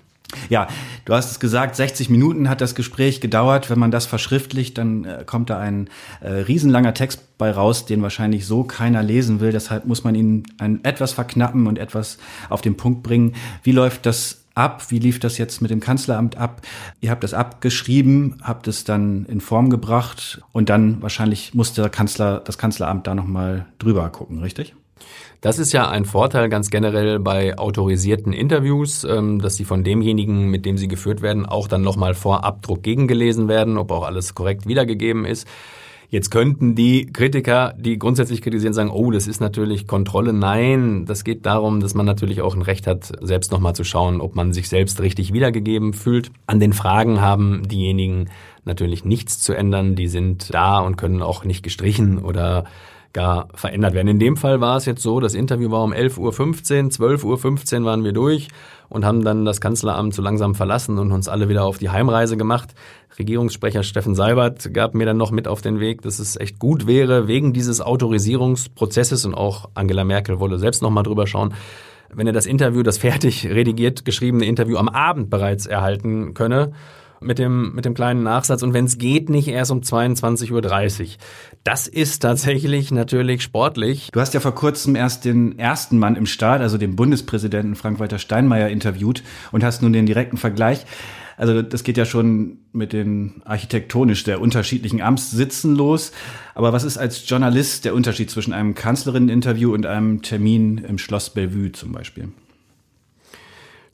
Ja, 0.50 0.68
du 1.06 1.14
hast 1.14 1.32
es 1.32 1.40
gesagt, 1.40 1.76
60 1.76 2.10
Minuten 2.10 2.50
hat 2.50 2.60
das 2.60 2.76
Gespräch 2.76 3.22
gedauert. 3.22 3.70
Wenn 3.70 3.80
man 3.80 3.92
das 3.92 4.06
verschriftlicht, 4.06 4.78
dann 4.78 5.06
äh, 5.06 5.24
kommt 5.26 5.50
da 5.50 5.58
ein 5.60 5.90
äh, 6.22 6.30
riesenlanger 6.30 6.94
Text 6.94 7.38
bei 7.38 7.52
raus, 7.52 7.86
den 7.86 8.02
wahrscheinlich 8.02 8.46
so 8.46 8.64
keiner 8.64 9.04
lesen 9.04 9.40
will. 9.40 9.52
Deshalb 9.52 9.86
muss 9.86 10.04
man 10.04 10.16
ihn 10.16 10.44
ein, 10.58 10.84
etwas 10.84 11.14
verknappen 11.14 11.68
und 11.68 11.78
etwas 11.78 12.18
auf 12.50 12.62
den 12.62 12.76
Punkt 12.76 13.04
bringen. 13.04 13.36
Wie 13.64 13.72
läuft 13.72 14.06
das 14.06 14.44
ab? 14.54 14.90
Wie 14.90 15.00
lief 15.00 15.20
das 15.20 15.38
jetzt 15.38 15.62
mit 15.62 15.72
dem 15.72 15.80
Kanzleramt 15.80 16.36
ab? 16.36 16.62
Ihr 17.00 17.12
habt 17.12 17.24
das 17.24 17.34
abgeschrieben, 17.34 18.38
habt 18.42 18.68
es 18.68 18.84
dann 18.84 19.26
in 19.26 19.40
Form 19.40 19.70
gebracht 19.70 20.42
und 20.52 20.70
dann 20.70 21.02
wahrscheinlich 21.02 21.54
musste 21.54 21.82
der 21.82 21.92
Kanzler, 21.92 22.42
das 22.42 22.58
Kanzleramt 22.58 23.08
da 23.08 23.16
nochmal 23.16 23.66
drüber 23.80 24.10
gucken, 24.10 24.40
richtig? 24.40 24.76
Das 25.42 25.60
ist 25.60 25.72
ja 25.72 25.90
ein 25.90 26.06
Vorteil 26.06 26.50
ganz 26.50 26.70
generell 26.70 27.20
bei 27.20 27.58
autorisierten 27.58 28.34
Interviews, 28.34 29.04
ähm, 29.04 29.40
dass 29.40 29.56
sie 29.56 29.66
von 29.66 29.84
demjenigen, 29.84 30.50
mit 30.50 30.66
dem 30.66 30.78
sie 30.78 30.88
geführt 30.88 31.22
werden, 31.22 31.46
auch 31.46 31.68
dann 31.68 31.82
nochmal 31.82 32.16
vor 32.16 32.44
Abdruck 32.44 32.84
gegengelesen 32.84 33.48
werden, 33.48 33.78
ob 33.78 33.92
auch 33.92 34.04
alles 34.04 34.36
korrekt 34.36 34.68
wiedergegeben 34.68 35.26
ist. 35.26 35.48
Jetzt 36.10 36.32
könnten 36.32 36.74
die 36.74 37.08
Kritiker, 37.08 37.74
die 37.78 38.00
grundsätzlich 38.00 38.42
kritisieren, 38.42 38.74
sagen, 38.74 38.92
oh, 38.92 39.12
das 39.12 39.28
ist 39.28 39.42
natürlich 39.42 39.88
Kontrolle. 39.88 40.32
Nein, 40.32 41.06
das 41.06 41.26
geht 41.26 41.46
darum, 41.46 41.82
dass 41.82 41.96
man 41.96 42.06
natürlich 42.06 42.42
auch 42.42 42.56
ein 42.56 42.62
Recht 42.62 42.88
hat, 42.88 43.12
selbst 43.20 43.52
nochmal 43.52 43.76
zu 43.76 43.84
schauen, 43.84 44.22
ob 44.22 44.34
man 44.34 44.54
sich 44.54 44.70
selbst 44.70 45.02
richtig 45.02 45.34
wiedergegeben 45.34 45.92
fühlt. 45.92 46.32
An 46.46 46.62
den 46.62 46.72
Fragen 46.72 47.20
haben 47.20 47.68
diejenigen 47.68 48.30
natürlich 48.64 49.04
nichts 49.04 49.40
zu 49.40 49.54
ändern. 49.54 49.96
Die 49.96 50.08
sind 50.08 50.54
da 50.54 50.80
und 50.80 50.96
können 50.96 51.22
auch 51.22 51.44
nicht 51.44 51.62
gestrichen 51.62 52.20
oder 52.20 52.64
gar 53.18 53.48
verändert 53.56 53.96
werden. 53.96 54.10
In 54.10 54.20
dem 54.20 54.38
Fall 54.38 54.62
war 54.62 54.78
es 54.78 54.86
jetzt 54.86 55.02
so, 55.02 55.20
das 55.20 55.34
Interview 55.34 55.72
war 55.72 55.84
um 55.84 55.92
11.15 55.92 56.20
Uhr, 56.20 57.16
12.15 57.16 57.80
Uhr 57.80 57.86
waren 57.86 58.04
wir 58.04 58.14
durch 58.14 58.50
und 58.90 59.06
haben 59.06 59.24
dann 59.24 59.44
das 59.44 59.60
Kanzleramt 59.60 60.14
so 60.14 60.22
langsam 60.22 60.54
verlassen 60.54 61.00
und 61.00 61.12
uns 61.12 61.28
alle 61.28 61.50
wieder 61.50 61.66
auf 61.66 61.80
die 61.80 61.90
Heimreise 61.90 62.38
gemacht. 62.38 62.76
Regierungssprecher 63.18 63.82
Steffen 63.82 64.14
Seibert 64.14 64.72
gab 64.72 64.94
mir 64.94 65.08
dann 65.08 65.18
noch 65.18 65.32
mit 65.32 65.48
auf 65.48 65.64
den 65.64 65.80
Weg, 65.80 66.04
dass 66.04 66.20
es 66.20 66.36
echt 66.40 66.60
gut 66.60 66.86
wäre, 66.86 67.28
wegen 67.28 67.54
dieses 67.54 67.82
Autorisierungsprozesses 67.82 69.26
und 69.26 69.34
auch 69.34 69.70
Angela 69.74 70.04
Merkel 70.04 70.40
wolle 70.40 70.60
selbst 70.60 70.84
nochmal 70.84 71.04
drüber 71.04 71.26
schauen, 71.26 71.56
wenn 72.14 72.28
er 72.28 72.34
das 72.34 72.46
Interview, 72.46 72.84
das 72.84 73.00
fertig 73.00 73.48
redigiert 73.48 74.06
geschriebene 74.06 74.46
Interview 74.46 74.78
am 74.78 74.90
Abend 74.90 75.32
bereits 75.32 75.66
erhalten 75.66 76.36
könne 76.36 76.72
mit 77.20 77.40
dem, 77.40 77.74
mit 77.74 77.86
dem 77.86 77.94
kleinen 77.94 78.24
Nachsatz 78.24 78.64
und 78.64 78.74
wenn 78.74 78.86
es 78.86 78.98
geht, 78.98 79.30
nicht 79.30 79.48
erst 79.48 79.72
um 79.72 79.82
22.30 79.82 80.52
Uhr. 80.52 81.08
Das 81.64 81.88
ist 81.88 82.20
tatsächlich 82.20 82.92
natürlich 82.92 83.42
sportlich. 83.44 84.10
Du 84.12 84.20
hast 84.20 84.34
ja 84.34 84.40
vor 84.40 84.56
kurzem 84.56 84.96
erst 84.96 85.26
den 85.26 85.58
ersten 85.60 85.98
Mann 86.00 86.16
im 86.16 86.26
Staat, 86.26 86.62
also 86.62 86.78
den 86.78 86.96
Bundespräsidenten 86.96 87.76
Frank-Walter 87.76 88.20
Steinmeier, 88.20 88.70
interviewt 88.70 89.24
und 89.52 89.64
hast 89.64 89.82
nun 89.82 89.94
den 89.94 90.06
direkten 90.06 90.38
Vergleich. 90.38 90.86
Also 91.38 91.62
das 91.62 91.84
geht 91.84 91.98
ja 91.98 92.06
schon 92.06 92.58
mit 92.74 92.94
den 92.94 93.44
architektonisch 93.46 94.24
der 94.24 94.42
unterschiedlichen 94.42 95.02
Amtssitzen 95.02 95.76
los. 95.76 96.12
Aber 96.56 96.74
was 96.74 96.84
ist 96.84 96.98
als 96.98 97.30
Journalist 97.30 97.86
der 97.86 97.94
Unterschied 97.94 98.32
zwischen 98.32 98.54
einem 98.54 98.74
Kanzlerinneninterview 98.74 99.72
und 99.72 99.86
einem 99.86 100.24
Termin 100.24 100.80
im 100.80 100.98
Schloss 100.98 101.30
Bellevue 101.30 101.72
zum 101.72 101.92
Beispiel? 101.92 102.30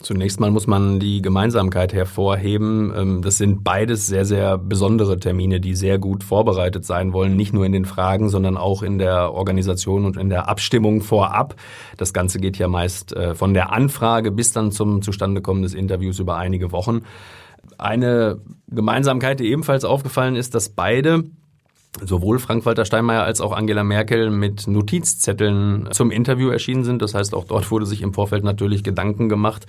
Zunächst 0.01 0.39
mal 0.39 0.51
muss 0.51 0.67
man 0.67 0.99
die 0.99 1.21
Gemeinsamkeit 1.21 1.93
hervorheben. 1.93 2.93
Ähm, 2.95 3.21
das 3.21 3.37
sind 3.37 3.63
beides 3.63 4.07
sehr, 4.07 4.25
sehr 4.25 4.57
besondere 4.57 5.19
Termine, 5.19 5.59
die 5.59 5.75
sehr 5.75 5.99
gut 5.99 6.23
vorbereitet 6.23 6.85
sein 6.85 7.13
wollen. 7.13 7.35
Nicht 7.35 7.53
nur 7.53 7.65
in 7.65 7.71
den 7.71 7.85
Fragen, 7.85 8.29
sondern 8.29 8.57
auch 8.57 8.83
in 8.83 8.97
der 8.97 9.33
Organisation 9.33 10.05
und 10.05 10.17
in 10.17 10.29
der 10.29 10.49
Abstimmung 10.49 11.01
vorab. 11.01 11.55
Das 11.97 12.13
Ganze 12.13 12.39
geht 12.39 12.57
ja 12.57 12.67
meist 12.67 13.13
äh, 13.13 13.35
von 13.35 13.53
der 13.53 13.71
Anfrage 13.71 14.31
bis 14.31 14.51
dann 14.51 14.71
zum 14.71 15.01
Zustandekommen 15.01 15.63
des 15.63 15.73
Interviews 15.73 16.19
über 16.19 16.37
einige 16.37 16.71
Wochen. 16.71 17.01
Eine 17.77 18.41
Gemeinsamkeit, 18.67 19.39
die 19.39 19.49
ebenfalls 19.49 19.85
aufgefallen 19.85 20.35
ist, 20.35 20.53
dass 20.55 20.69
beide 20.69 21.23
sowohl 22.01 22.39
Frank-Walter 22.39 22.85
Steinmeier 22.85 23.23
als 23.23 23.41
auch 23.41 23.51
Angela 23.51 23.83
Merkel 23.83 24.29
mit 24.31 24.67
Notizzetteln 24.67 25.89
zum 25.91 26.11
Interview 26.11 26.49
erschienen 26.49 26.83
sind. 26.83 27.01
Das 27.01 27.13
heißt, 27.13 27.33
auch 27.35 27.45
dort 27.45 27.69
wurde 27.71 27.85
sich 27.85 28.01
im 28.01 28.13
Vorfeld 28.13 28.43
natürlich 28.43 28.83
Gedanken 28.83 29.29
gemacht, 29.29 29.67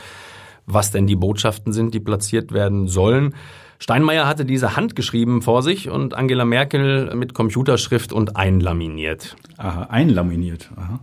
was 0.66 0.90
denn 0.90 1.06
die 1.06 1.16
Botschaften 1.16 1.72
sind, 1.72 1.94
die 1.94 2.00
platziert 2.00 2.52
werden 2.52 2.88
sollen. 2.88 3.34
Steinmeier 3.78 4.26
hatte 4.26 4.44
diese 4.44 4.76
handgeschrieben 4.76 5.42
vor 5.42 5.62
sich 5.62 5.90
und 5.90 6.14
Angela 6.14 6.44
Merkel 6.44 7.14
mit 7.14 7.34
Computerschrift 7.34 8.12
und 8.12 8.36
einlaminiert. 8.36 9.36
Aha, 9.58 9.82
einlaminiert. 9.84 10.70
Aha. 10.76 11.00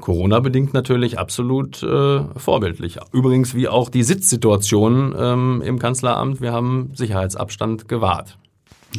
Corona-bedingt 0.00 0.74
natürlich 0.74 1.18
absolut 1.18 1.82
äh, 1.82 2.24
vorbildlich. 2.36 2.98
Übrigens 3.12 3.54
wie 3.54 3.68
auch 3.68 3.88
die 3.88 4.02
Sitzsituation 4.02 5.14
ähm, 5.16 5.62
im 5.64 5.78
Kanzleramt. 5.78 6.40
Wir 6.40 6.52
haben 6.52 6.90
Sicherheitsabstand 6.94 7.88
gewahrt. 7.88 8.36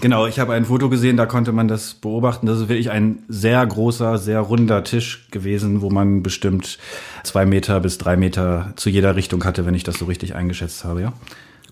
Genau, 0.02 0.26
ich 0.26 0.40
habe 0.40 0.54
ein 0.54 0.66
Foto 0.66 0.90
gesehen, 0.90 1.18
da 1.18 1.26
konnte 1.26 1.52
man 1.52 1.68
das 1.68 1.94
beobachten. 1.94 2.48
Das 2.48 2.60
ist 2.60 2.68
wirklich 2.68 2.90
ein 2.90 3.20
sehr 3.28 3.66
großer, 3.66 4.18
sehr 4.18 4.40
runder 4.40 4.84
Tisch 4.84 5.28
gewesen, 5.32 5.82
wo 5.82 5.90
man 5.90 6.24
bestimmt 6.24 6.80
zwei 7.24 7.46
Meter 7.46 7.80
bis 7.80 7.98
drei 7.98 8.18
Meter 8.18 8.74
zu 8.76 8.90
jeder 8.90 9.16
Richtung 9.16 9.44
hatte, 9.44 9.66
wenn 9.66 9.76
ich 9.76 9.84
das 9.84 10.00
so 10.00 10.06
richtig 10.06 10.36
eingeschätzt 10.36 10.84
habe, 10.84 11.02
ja. 11.02 11.14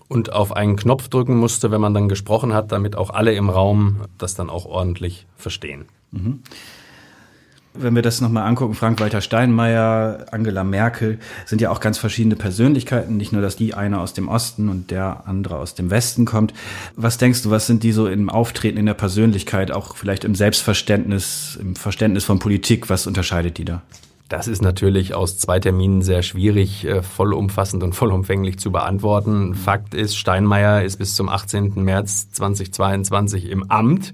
Und 0.08 0.32
auf 0.32 0.54
einen 0.54 0.76
Knopf 0.76 1.08
drücken 1.08 1.36
musste, 1.36 1.70
wenn 1.70 1.80
man 1.80 1.94
dann 1.94 2.08
gesprochen 2.08 2.52
hat, 2.52 2.70
damit 2.70 2.96
auch 2.96 3.10
alle 3.10 3.32
im 3.32 3.48
Raum 3.48 4.02
das 4.18 4.34
dann 4.34 4.50
auch 4.50 4.66
ordentlich 4.66 5.26
verstehen. 5.36 5.86
Mhm. 6.10 6.40
Wenn 7.74 7.94
wir 7.94 8.02
das 8.02 8.20
nochmal 8.20 8.46
angucken, 8.46 8.74
Frank-Walter 8.74 9.22
Steinmeier, 9.22 10.26
Angela 10.30 10.62
Merkel, 10.62 11.18
sind 11.46 11.62
ja 11.62 11.70
auch 11.70 11.80
ganz 11.80 11.96
verschiedene 11.96 12.36
Persönlichkeiten. 12.36 13.16
Nicht 13.16 13.32
nur, 13.32 13.40
dass 13.40 13.56
die 13.56 13.72
eine 13.72 14.00
aus 14.00 14.12
dem 14.12 14.28
Osten 14.28 14.68
und 14.68 14.90
der 14.90 15.22
andere 15.26 15.56
aus 15.56 15.74
dem 15.74 15.90
Westen 15.90 16.26
kommt. 16.26 16.52
Was 16.96 17.16
denkst 17.16 17.42
du, 17.42 17.50
was 17.50 17.66
sind 17.66 17.82
die 17.82 17.92
so 17.92 18.08
im 18.08 18.28
Auftreten 18.28 18.76
in 18.76 18.84
der 18.84 18.94
Persönlichkeit, 18.94 19.70
auch 19.70 19.96
vielleicht 19.96 20.24
im 20.24 20.34
Selbstverständnis, 20.34 21.58
im 21.58 21.74
Verständnis 21.74 22.24
von 22.24 22.38
Politik? 22.38 22.90
Was 22.90 23.06
unterscheidet 23.06 23.56
die 23.56 23.64
da? 23.64 23.80
Das 24.28 24.48
ist 24.48 24.60
natürlich 24.60 25.14
aus 25.14 25.38
zwei 25.38 25.58
Terminen 25.58 26.02
sehr 26.02 26.22
schwierig, 26.22 26.86
äh, 26.86 27.02
vollumfassend 27.02 27.82
und 27.82 27.94
vollumfänglich 27.94 28.58
zu 28.58 28.70
beantworten. 28.70 29.54
Fakt 29.54 29.94
ist, 29.94 30.16
Steinmeier 30.16 30.82
ist 30.82 30.98
bis 30.98 31.14
zum 31.14 31.30
18. 31.30 31.82
März 31.84 32.30
2022 32.32 33.48
im 33.48 33.70
Amt 33.70 34.12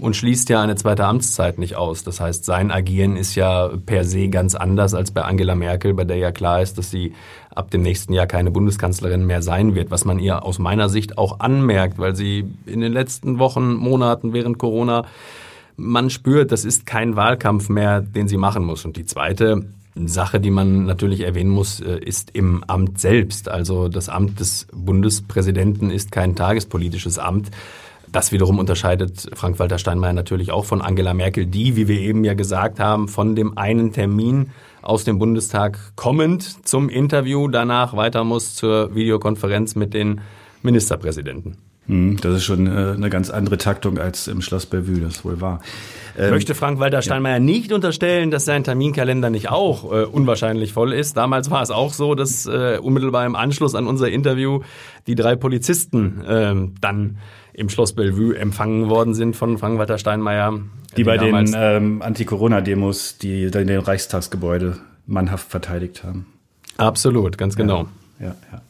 und 0.00 0.16
schließt 0.16 0.48
ja 0.48 0.60
eine 0.60 0.76
zweite 0.76 1.04
Amtszeit 1.04 1.58
nicht 1.58 1.76
aus. 1.76 2.04
Das 2.04 2.20
heißt, 2.20 2.44
sein 2.44 2.70
Agieren 2.70 3.16
ist 3.16 3.34
ja 3.34 3.70
per 3.86 4.04
se 4.04 4.28
ganz 4.28 4.54
anders 4.54 4.94
als 4.94 5.10
bei 5.10 5.22
Angela 5.22 5.54
Merkel, 5.54 5.94
bei 5.94 6.04
der 6.04 6.16
ja 6.16 6.32
klar 6.32 6.62
ist, 6.62 6.78
dass 6.78 6.90
sie 6.90 7.14
ab 7.54 7.70
dem 7.70 7.82
nächsten 7.82 8.12
Jahr 8.12 8.26
keine 8.26 8.50
Bundeskanzlerin 8.50 9.26
mehr 9.26 9.42
sein 9.42 9.74
wird, 9.74 9.90
was 9.90 10.04
man 10.04 10.18
ihr 10.18 10.44
aus 10.44 10.58
meiner 10.58 10.88
Sicht 10.88 11.18
auch 11.18 11.40
anmerkt, 11.40 11.98
weil 11.98 12.16
sie 12.16 12.44
in 12.66 12.80
den 12.80 12.92
letzten 12.92 13.38
Wochen, 13.38 13.74
Monaten 13.74 14.32
während 14.32 14.58
Corona 14.58 15.04
man 15.76 16.10
spürt, 16.10 16.52
das 16.52 16.64
ist 16.64 16.86
kein 16.86 17.16
Wahlkampf 17.16 17.68
mehr, 17.68 18.00
den 18.00 18.28
sie 18.28 18.36
machen 18.36 18.64
muss. 18.64 18.84
Und 18.84 18.96
die 18.96 19.06
zweite 19.06 19.64
Sache, 19.96 20.40
die 20.40 20.50
man 20.50 20.86
natürlich 20.86 21.20
erwähnen 21.20 21.50
muss, 21.50 21.80
äh, 21.80 21.98
ist 21.98 22.30
im 22.32 22.64
Amt 22.64 23.00
selbst. 23.00 23.48
Also 23.48 23.88
das 23.88 24.08
Amt 24.08 24.40
des 24.40 24.66
Bundespräsidenten 24.72 25.90
ist 25.90 26.10
kein 26.10 26.34
tagespolitisches 26.34 27.18
Amt. 27.18 27.50
Das 28.14 28.30
wiederum 28.30 28.60
unterscheidet 28.60 29.28
Frank-Walter 29.34 29.76
Steinmeier 29.76 30.12
natürlich 30.12 30.52
auch 30.52 30.64
von 30.64 30.80
Angela 30.80 31.14
Merkel, 31.14 31.46
die, 31.46 31.74
wie 31.74 31.88
wir 31.88 31.98
eben 31.98 32.22
ja 32.22 32.34
gesagt 32.34 32.78
haben, 32.78 33.08
von 33.08 33.34
dem 33.34 33.58
einen 33.58 33.92
Termin 33.92 34.50
aus 34.82 35.02
dem 35.02 35.18
Bundestag 35.18 35.80
kommend 35.96 36.64
zum 36.64 36.88
Interview 36.88 37.48
danach 37.48 37.96
weiter 37.96 38.22
muss 38.22 38.54
zur 38.54 38.94
Videokonferenz 38.94 39.74
mit 39.74 39.94
den 39.94 40.20
Ministerpräsidenten. 40.62 41.56
Hm, 41.88 42.18
das 42.20 42.36
ist 42.36 42.44
schon 42.44 42.68
äh, 42.68 42.94
eine 42.96 43.10
ganz 43.10 43.30
andere 43.30 43.58
Taktung 43.58 43.98
als 43.98 44.28
im 44.28 44.42
Schloss 44.42 44.66
Bellevue, 44.66 45.00
das 45.00 45.24
wohl 45.24 45.40
wahr. 45.40 45.60
Ähm, 46.16 46.30
möchte 46.30 46.54
Frank-Walter 46.54 47.02
Steinmeier 47.02 47.34
ja. 47.34 47.40
nicht 47.40 47.72
unterstellen, 47.72 48.30
dass 48.30 48.44
sein 48.44 48.62
Terminkalender 48.62 49.28
nicht 49.28 49.50
auch 49.50 49.90
äh, 49.92 50.04
unwahrscheinlich 50.04 50.72
voll 50.72 50.92
ist. 50.92 51.16
Damals 51.16 51.50
war 51.50 51.62
es 51.62 51.72
auch 51.72 51.92
so, 51.92 52.14
dass 52.14 52.46
äh, 52.46 52.78
unmittelbar 52.80 53.26
im 53.26 53.34
Anschluss 53.34 53.74
an 53.74 53.88
unser 53.88 54.08
Interview 54.08 54.60
die 55.08 55.16
drei 55.16 55.34
Polizisten 55.34 56.24
äh, 56.24 56.54
dann 56.80 57.18
im 57.54 57.68
Schloss 57.68 57.94
Bellevue 57.94 58.36
empfangen 58.36 58.88
worden 58.88 59.14
sind 59.14 59.36
von 59.36 59.58
Frank-Walter 59.58 59.98
Steinmeier. 59.98 60.60
Die, 60.90 60.96
die 60.96 61.04
bei 61.04 61.16
den 61.16 61.54
ähm, 61.56 62.02
Anti-Corona-Demos, 62.02 63.18
die 63.18 63.44
in 63.44 63.66
den 63.66 63.80
Reichstagsgebäude 63.80 64.78
mannhaft 65.06 65.50
verteidigt 65.50 66.04
haben. 66.04 66.26
Absolut, 66.76 67.38
ganz 67.38 67.56
genau. 67.56 67.86
ja, 68.18 68.26
ja. 68.26 68.36
ja. 68.52 68.62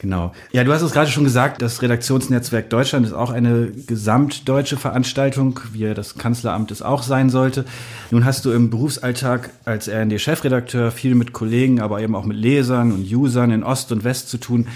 Genau. 0.00 0.32
Ja, 0.52 0.62
du 0.62 0.72
hast 0.72 0.82
es 0.82 0.92
gerade 0.92 1.10
schon 1.10 1.24
gesagt, 1.24 1.60
das 1.60 1.82
Redaktionsnetzwerk 1.82 2.70
Deutschland 2.70 3.04
ist 3.04 3.12
auch 3.12 3.30
eine 3.30 3.72
gesamtdeutsche 3.72 4.76
Veranstaltung, 4.76 5.58
wie 5.72 5.92
das 5.92 6.16
Kanzleramt 6.16 6.70
es 6.70 6.82
auch 6.82 7.02
sein 7.02 7.30
sollte. 7.30 7.64
Nun 8.12 8.24
hast 8.24 8.44
du 8.44 8.52
im 8.52 8.70
Berufsalltag 8.70 9.50
als 9.64 9.88
RND-Chefredakteur 9.88 10.92
viel 10.92 11.16
mit 11.16 11.32
Kollegen, 11.32 11.80
aber 11.80 12.00
eben 12.00 12.14
auch 12.14 12.24
mit 12.24 12.36
Lesern 12.36 12.92
und 12.92 13.12
Usern 13.12 13.50
in 13.50 13.64
Ost 13.64 13.90
und 13.90 14.04
West 14.04 14.28
zu 14.28 14.38
tun. 14.38 14.68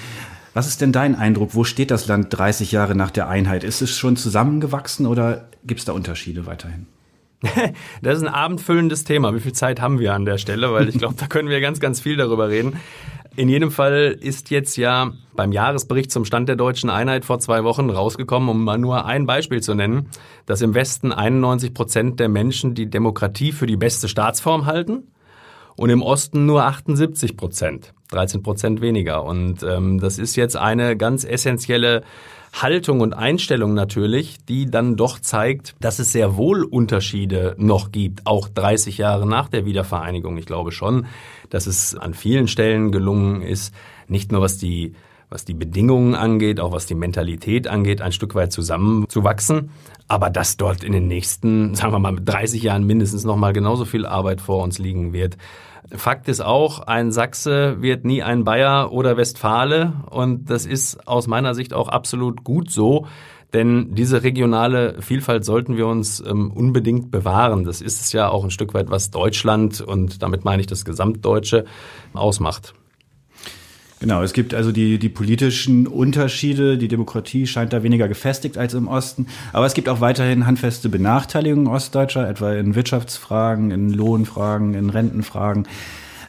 Was 0.55 0.67
ist 0.67 0.81
denn 0.81 0.93
dein 0.93 1.15
Eindruck? 1.15 1.55
Wo 1.55 1.65
steht 1.65 1.91
das 1.91 2.07
Land 2.07 2.27
30 2.31 2.73
Jahre 2.73 2.95
nach 2.95 3.11
der 3.11 3.29
Einheit? 3.29 3.65
Ist 3.65 3.81
es 3.81 3.91
schon 3.91 4.17
zusammengewachsen 4.17 5.07
oder 5.07 5.49
gibt 5.65 5.81
es 5.81 5.87
da 5.87 5.93
Unterschiede 5.93 6.47
weiterhin? 6.47 6.87
Das 8.03 8.19
ist 8.19 8.25
ein 8.25 8.33
abendfüllendes 8.33 9.05
Thema. 9.05 9.35
Wie 9.35 9.41
viel 9.41 9.53
Zeit 9.53 9.81
haben 9.81 9.99
wir 9.99 10.15
an 10.15 10.25
der 10.25 10.39
Stelle? 10.39 10.73
Weil 10.73 10.89
ich 10.89 10.99
glaube, 10.99 11.15
da 11.19 11.27
können 11.27 11.49
wir 11.49 11.61
ganz, 11.61 11.81
ganz 11.81 12.01
viel 12.01 12.17
darüber 12.17 12.49
reden. 12.49 12.77
In 13.35 13.49
jedem 13.49 13.71
Fall 13.71 14.17
ist 14.21 14.51
jetzt 14.51 14.77
ja 14.77 15.13
beim 15.35 15.53
Jahresbericht 15.53 16.13
zum 16.13 16.27
Stand 16.27 16.51
der 16.51 16.57
deutschen 16.57 16.91
Einheit 16.91 17.25
vor 17.25 17.39
zwei 17.39 17.65
Wochen 17.65 17.89
rausgekommen, 17.89 18.49
um 18.51 18.63
mal 18.63 18.77
nur 18.77 19.07
ein 19.07 19.25
Beispiel 19.25 19.63
zu 19.63 19.75
nennen, 19.75 20.11
dass 20.45 20.61
im 20.61 20.75
Westen 20.75 21.13
91 21.13 21.73
Prozent 21.73 22.21
der 22.21 22.29
Menschen 22.29 22.75
die 22.75 22.91
Demokratie 22.91 23.53
für 23.53 23.67
die 23.67 23.79
beste 23.79 24.09
Staatsform 24.09 24.67
halten 24.67 25.05
und 25.77 25.91
im 25.91 26.03
Osten 26.03 26.47
nur 26.47 26.65
78 26.65 27.37
Prozent, 27.37 27.95
13 28.11 28.43
Prozent 28.43 28.81
weniger. 28.81 29.25
Und 29.25 29.63
ähm, 29.63 30.01
das 30.01 30.19
ist 30.19 30.37
jetzt 30.37 30.57
eine 30.57 30.97
ganz 30.97 31.25
essentielle 31.25 32.03
Haltung 32.53 33.01
und 33.01 33.15
Einstellung 33.15 33.73
natürlich, 33.73 34.45
die 34.45 34.71
dann 34.71 34.97
doch 34.97 35.19
zeigt, 35.19 35.75
dass 35.81 35.99
es 35.99 36.13
sehr 36.13 36.37
wohl 36.37 36.65
Unterschiede 36.65 37.55
noch 37.59 37.93
gibt, 37.93 38.27
auch 38.27 38.49
30 38.49 38.99
Jahre 38.99 39.27
nach 39.27 39.49
der 39.49 39.65
Wiedervereinigung. 39.65 40.37
Ich 40.37 40.47
glaube 40.47 40.71
schon, 40.71 41.07
dass 41.49 41.67
es 41.67 41.95
an 41.95 42.13
vielen 42.13 42.49
Stellen 42.49 42.93
gelungen 42.93 43.41
ist, 43.41 43.75
nicht 44.07 44.33
nur 44.33 44.43
was 44.43 44.59
die 44.59 44.93
was 45.33 45.45
die 45.45 45.55
Bedingungen 45.55 46.15
angeht, 46.15 46.61
auch 46.61 46.73
was 46.73 46.87
die 46.87 46.95
Mentalität 46.95 47.67
angeht, 47.67 48.01
ein 48.01 48.13
Stück 48.13 48.35
weit 48.35 48.53
zusammenzuwachsen. 48.53 49.71
Aber 50.09 50.31
dass 50.31 50.57
dort 50.57 50.85
in 50.85 50.93
den 50.93 51.09
nächsten, 51.09 51.75
sagen 51.75 51.93
wir 51.93 51.99
mal, 51.99 52.15
30 52.15 52.63
Jahren 52.63 52.87
mindestens 52.87 53.25
noch 53.25 53.37
mal 53.37 53.53
genauso 53.53 53.85
viel 53.85 54.07
Arbeit 54.07 54.41
vor 54.41 54.63
uns 54.63 54.79
liegen 54.79 55.13
wird. 55.13 55.37
Fakt 55.91 56.29
ist 56.29 56.41
auch, 56.41 56.81
ein 56.81 57.13
Sachse 57.13 57.83
wird 57.83 58.05
nie 58.05 58.23
ein 58.23 58.45
Bayer 58.45 58.93
oder 58.93 59.17
Westfale 59.17 59.93
und 60.11 60.49
das 60.49 60.65
ist 60.65 61.07
aus 61.07 61.27
meiner 61.27 61.55
Sicht 61.55 61.75
auch 61.75 61.89
absolut 61.89 62.45
gut 62.45 62.71
so, 62.71 63.07
denn 63.53 63.95
diese 63.95 64.23
regionale 64.23 65.03
Vielfalt 65.03 65.45
sollten 65.45 65.77
wir 65.77 65.87
uns 65.87 66.23
ähm, 66.27 66.51
unbedingt 66.51 67.11
bewahren. 67.11 67.65
Das 67.65 67.83
ist 67.83 68.01
es 68.01 68.13
ja 68.13 68.31
auch 68.31 68.45
ein 68.45 68.51
Stück 68.51 68.73
weit, 68.73 68.91
was 68.91 69.11
Deutschland 69.11 69.81
und 69.81 70.23
damit 70.23 70.45
meine 70.45 70.61
ich 70.61 70.67
das 70.67 70.85
Gesamtdeutsche 70.85 71.65
ausmacht. 72.15 72.75
Genau, 74.03 74.21
es 74.25 74.33
gibt 74.33 74.53
also 74.53 74.73
die, 74.73 74.99
die 74.99 75.09
politischen 75.09 75.87
Unterschiede. 75.87 76.77
Die 76.77 76.89
Demokratie 76.89 77.47
scheint 77.47 77.73
da 77.73 77.85
weniger 77.85 78.09
gefestigt 78.09 78.59
als 78.59 78.75
im 78.75 78.89
Osten. 78.89 79.29
Aber 79.53 79.65
es 79.65 79.75
gibt 79.75 79.89
auch 79.89 80.01
weiterhin 80.01 80.45
handfeste 80.45 80.89
Benachteiligungen 80.89 81.69
Ostdeutscher, 81.69 82.29
etwa 82.29 82.53
in 82.53 82.75
Wirtschaftsfragen, 82.75 83.71
in 83.71 83.91
Lohnfragen, 83.91 84.75
in 84.75 84.91
Rentenfragen. 84.91 85.69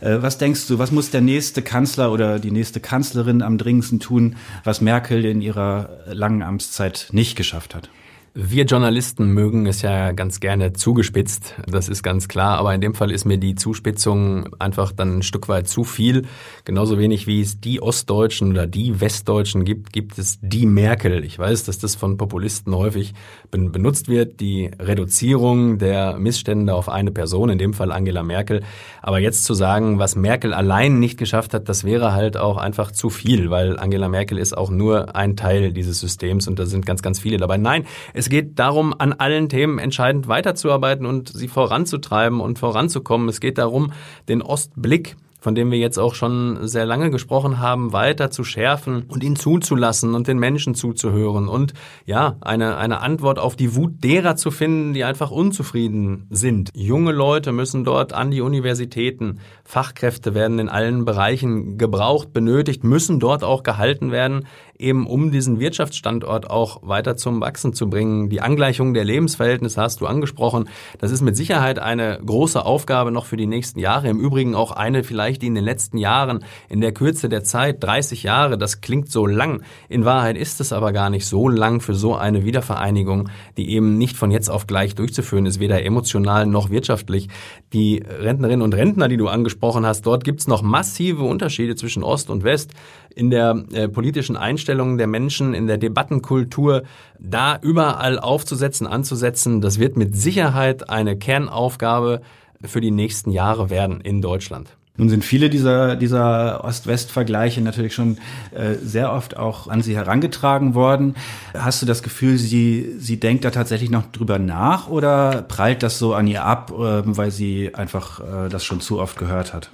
Äh, 0.01 0.21
was 0.21 0.37
denkst 0.37 0.67
du, 0.67 0.77
was 0.77 0.91
muss 0.91 1.09
der 1.09 1.21
nächste 1.21 1.63
Kanzler 1.63 2.11
oder 2.11 2.37
die 2.37 2.51
nächste 2.51 2.79
Kanzlerin 2.79 3.41
am 3.41 3.57
dringendsten 3.57 3.99
tun, 3.99 4.35
was 4.63 4.79
Merkel 4.79 5.25
in 5.25 5.41
ihrer 5.41 5.89
langen 6.05 6.43
Amtszeit 6.43 7.07
nicht 7.11 7.35
geschafft 7.35 7.73
hat? 7.73 7.89
Wir 8.35 8.65
Journalisten 8.65 9.27
mögen 9.27 9.67
es 9.67 9.83
ja 9.83 10.11
ganz 10.11 10.39
gerne 10.39 10.73
zugespitzt, 10.73 11.53
das 11.67 11.87
ist 11.87 12.01
ganz 12.01 12.27
klar, 12.27 12.57
aber 12.57 12.73
in 12.73 12.81
dem 12.81 12.95
Fall 12.95 13.11
ist 13.11 13.25
mir 13.25 13.37
die 13.37 13.53
Zuspitzung 13.53 14.55
einfach 14.57 14.91
dann 14.91 15.19
ein 15.19 15.21
Stück 15.21 15.49
weit 15.49 15.67
zu 15.67 15.83
viel. 15.83 16.23
Genauso 16.65 16.97
wenig 16.97 17.27
wie 17.27 17.41
es 17.41 17.59
die 17.59 17.79
Ostdeutschen 17.79 18.49
oder 18.49 18.65
die 18.65 18.99
Westdeutschen 18.99 19.65
gibt, 19.65 19.93
gibt 19.93 20.17
es 20.17 20.39
die 20.41 20.65
Merkel. 20.65 21.23
Ich 21.23 21.37
weiß, 21.37 21.65
dass 21.65 21.77
das 21.77 21.93
von 21.93 22.17
Populisten 22.17 22.73
häufig 22.73 23.13
benutzt 23.51 24.07
wird, 24.07 24.39
die 24.39 24.71
Reduzierung 24.79 25.77
der 25.77 26.17
Missstände 26.17 26.73
auf 26.73 26.89
eine 26.89 27.11
Person, 27.11 27.51
in 27.51 27.59
dem 27.59 27.73
Fall 27.75 27.91
Angela 27.91 28.23
Merkel. 28.23 28.63
Aber 29.03 29.19
jetzt 29.19 29.43
zu 29.43 29.53
sagen, 29.53 29.99
was 29.99 30.15
Merkel 30.15 30.55
allein 30.55 30.97
nicht 30.97 31.19
geschafft 31.19 31.53
hat, 31.53 31.69
das 31.69 31.83
wäre 31.83 32.13
halt 32.13 32.37
auch 32.37 32.57
einfach 32.57 32.89
zu 32.89 33.11
viel, 33.11 33.51
weil 33.51 33.77
Angela 33.77 34.09
Merkel 34.09 34.39
ist 34.39 34.57
auch 34.57 34.71
nur 34.71 35.15
ein 35.15 35.35
Teil 35.35 35.71
dieses 35.71 35.99
Systems 35.99 36.47
und 36.47 36.57
da 36.57 36.65
sind 36.65 36.87
ganz, 36.87 37.03
ganz 37.03 37.19
viele 37.19 37.37
dabei. 37.37 37.57
Nein, 37.57 37.85
es 38.23 38.29
geht 38.29 38.57
darum, 38.57 38.95
an 38.97 39.11
allen 39.11 39.49
Themen 39.49 39.79
entscheidend 39.79 40.29
weiterzuarbeiten 40.29 41.05
und 41.05 41.27
sie 41.27 41.49
voranzutreiben 41.49 42.39
und 42.39 42.57
voranzukommen. 42.57 43.27
Es 43.27 43.41
geht 43.41 43.57
darum, 43.57 43.91
den 44.29 44.41
Ostblick 44.41 45.17
von 45.43 45.55
dem 45.55 45.71
wir 45.71 45.77
jetzt 45.77 45.99
auch 45.99 46.15
schon 46.15 46.69
sehr 46.69 46.85
lange 46.85 47.11
gesprochen 47.11 47.59
haben, 47.59 47.91
weiter 47.91 48.31
zu 48.31 48.45
schärfen 48.45 49.03
und 49.09 49.25
ihn 49.25 49.35
zuzulassen 49.35 50.15
und 50.15 50.29
den 50.29 50.39
Menschen 50.39 50.73
zuzuhören 50.73 51.49
und 51.49 51.73
ja, 52.05 52.37
eine, 52.39 52.77
eine 52.77 53.01
Antwort 53.01 53.39
auf 53.39 53.57
die 53.57 53.75
Wut 53.75 54.01
derer 54.05 54.37
zu 54.37 54.51
finden, 54.51 54.93
die 54.93 55.03
einfach 55.03 55.31
unzufrieden 55.31 56.27
sind. 56.29 56.69
Junge 56.73 57.11
Leute 57.11 57.51
müssen 57.51 57.83
dort 57.83 58.13
an 58.13 58.31
die 58.31 58.39
Universitäten, 58.39 59.39
Fachkräfte 59.63 60.33
werden 60.33 60.59
in 60.59 60.69
allen 60.69 61.05
Bereichen 61.05 61.77
gebraucht, 61.77 62.33
benötigt, 62.33 62.83
müssen 62.83 63.19
dort 63.19 63.43
auch 63.43 63.63
gehalten 63.63 64.11
werden 64.11 64.45
eben 64.83 65.07
um 65.07 65.31
diesen 65.31 65.59
Wirtschaftsstandort 65.59 66.49
auch 66.49 66.81
weiter 66.83 67.15
zum 67.15 67.41
Wachsen 67.41 67.73
zu 67.73 67.89
bringen. 67.89 68.29
Die 68.29 68.41
Angleichung 68.41 68.93
der 68.93 69.05
Lebensverhältnisse 69.05 69.81
hast 69.81 70.01
du 70.01 70.05
angesprochen. 70.05 70.69
Das 70.99 71.11
ist 71.11 71.21
mit 71.21 71.35
Sicherheit 71.35 71.79
eine 71.79 72.19
große 72.23 72.63
Aufgabe 72.63 73.11
noch 73.11 73.25
für 73.25 73.37
die 73.37 73.47
nächsten 73.47 73.79
Jahre. 73.79 74.09
Im 74.09 74.19
Übrigen 74.19 74.55
auch 74.55 74.71
eine 74.71 75.03
vielleicht, 75.03 75.41
die 75.41 75.47
in 75.47 75.55
den 75.55 75.63
letzten 75.63 75.97
Jahren 75.97 76.43
in 76.69 76.81
der 76.81 76.91
Kürze 76.91 77.29
der 77.29 77.43
Zeit, 77.43 77.83
30 77.83 78.23
Jahre, 78.23 78.57
das 78.57 78.81
klingt 78.81 79.09
so 79.09 79.25
lang. 79.25 79.63
In 79.89 80.05
Wahrheit 80.05 80.37
ist 80.37 80.59
es 80.59 80.73
aber 80.73 80.91
gar 80.91 81.09
nicht 81.09 81.25
so 81.25 81.47
lang 81.49 81.79
für 81.79 81.95
so 81.95 82.15
eine 82.15 82.43
Wiedervereinigung, 82.43 83.29
die 83.57 83.71
eben 83.71 83.97
nicht 83.97 84.17
von 84.17 84.31
jetzt 84.31 84.49
auf 84.49 84.67
gleich 84.67 84.95
durchzuführen 84.95 85.45
ist, 85.45 85.59
weder 85.59 85.83
emotional 85.83 86.45
noch 86.45 86.69
wirtschaftlich. 86.69 87.29
Die 87.71 88.03
Rentnerinnen 88.05 88.61
und 88.61 88.75
Rentner, 88.75 89.07
die 89.07 89.17
du 89.17 89.27
angesprochen 89.27 89.62
hast, 89.63 90.01
dort 90.01 90.23
gibt 90.23 90.41
es 90.41 90.47
noch 90.47 90.61
massive 90.61 91.23
Unterschiede 91.23 91.75
zwischen 91.75 92.03
Ost 92.03 92.29
und 92.29 92.43
West 92.43 92.71
in 93.15 93.29
der 93.29 93.63
äh, 93.71 93.87
politischen 93.87 94.35
Einstellung 94.35 94.97
der 94.97 95.07
Menschen, 95.07 95.53
in 95.53 95.67
der 95.67 95.77
Debattenkultur, 95.77 96.83
da 97.19 97.57
überall 97.61 98.19
aufzusetzen, 98.19 98.87
anzusetzen, 98.87 99.61
das 99.61 99.79
wird 99.79 99.95
mit 99.95 100.15
Sicherheit 100.15 100.89
eine 100.89 101.17
Kernaufgabe 101.17 102.21
für 102.63 102.81
die 102.81 102.91
nächsten 102.91 103.31
Jahre 103.31 103.69
werden 103.69 104.01
in 104.01 104.21
Deutschland. 104.21 104.75
Nun 104.95 105.09
sind 105.09 105.25
viele 105.25 105.49
dieser, 105.49 105.95
dieser 105.95 106.63
Ost-West-Vergleiche 106.63 107.61
natürlich 107.61 107.95
schon 107.95 108.19
äh, 108.51 108.75
sehr 108.75 109.11
oft 109.11 109.35
auch 109.35 109.67
an 109.67 109.81
Sie 109.81 109.95
herangetragen 109.95 110.75
worden. 110.75 111.15
Hast 111.55 111.81
du 111.81 111.87
das 111.87 112.03
Gefühl, 112.03 112.37
sie, 112.37 112.93
sie 112.99 113.19
denkt 113.19 113.43
da 113.43 113.49
tatsächlich 113.49 113.89
noch 113.89 114.03
drüber 114.11 114.37
nach 114.37 114.87
oder 114.89 115.41
prallt 115.47 115.81
das 115.81 115.97
so 115.97 116.13
an 116.13 116.27
ihr 116.27 116.45
ab, 116.45 116.71
äh, 116.71 117.01
weil 117.05 117.31
sie 117.31 117.73
einfach 117.73 118.19
äh, 118.19 118.49
das 118.49 118.63
schon 118.63 118.81
zu 118.81 118.99
oft 118.99 119.17
gehört 119.17 119.51
hat? 119.51 119.71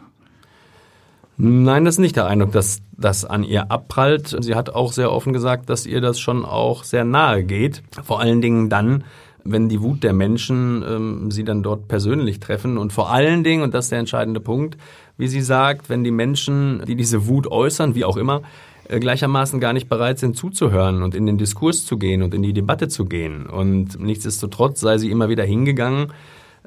Nein, 1.36 1.84
das 1.84 1.96
ist 1.96 2.00
nicht 2.00 2.16
der 2.16 2.28
Eindruck, 2.28 2.54
dass 2.54 2.80
das 2.92 3.26
an 3.26 3.44
ihr 3.44 3.72
abprallt. 3.72 4.38
Sie 4.40 4.56
hat 4.56 4.70
auch 4.70 4.94
sehr 4.94 5.12
offen 5.12 5.34
gesagt, 5.34 5.70
dass 5.70 5.86
ihr 5.86 6.00
das 6.00 6.20
schon 6.20 6.46
auch 6.46 6.86
sehr 6.86 7.04
nahe 7.04 7.44
geht. 7.44 7.82
Vor 8.04 8.22
allen 8.22 8.42
Dingen 8.42 8.70
dann, 8.70 9.04
wenn 9.44 9.70
die 9.70 9.82
Wut 9.82 10.04
der 10.04 10.14
Menschen 10.14 10.84
ähm, 10.84 11.32
sie 11.32 11.44
dann 11.44 11.64
dort 11.64 11.88
persönlich 11.88 12.40
treffen. 12.40 12.78
Und 12.78 12.92
vor 12.92 13.10
allen 13.10 13.44
Dingen, 13.44 13.64
und 13.64 13.74
das 13.74 13.86
ist 13.86 13.92
der 13.92 14.00
entscheidende 14.00 14.42
Punkt, 14.42 14.78
wie 15.20 15.28
sie 15.28 15.42
sagt, 15.42 15.90
wenn 15.90 16.04
die 16.04 16.12
Menschen, 16.12 16.82
die 16.88 16.96
diese 16.96 17.28
Wut 17.28 17.46
äußern, 17.46 17.94
wie 17.94 18.06
auch 18.06 18.18
immer, 18.18 18.42
äh, 18.88 19.00
gleichermaßen 19.00 19.60
gar 19.60 19.74
nicht 19.74 19.88
bereit 19.88 20.18
sind 20.18 20.36
zuzuhören 20.36 21.04
und 21.04 21.14
in 21.14 21.28
den 21.28 21.38
Diskurs 21.38 21.86
zu 21.86 22.00
gehen 22.00 22.24
und 22.24 22.34
in 22.34 22.42
die 22.42 22.54
Debatte 22.54 22.88
zu 22.88 23.06
gehen. 23.06 23.46
Und 23.46 24.00
nichtsdestotrotz 24.00 24.80
sei 24.80 24.98
sie 24.98 25.12
immer 25.12 25.30
wieder 25.30 25.44
hingegangen 25.44 26.12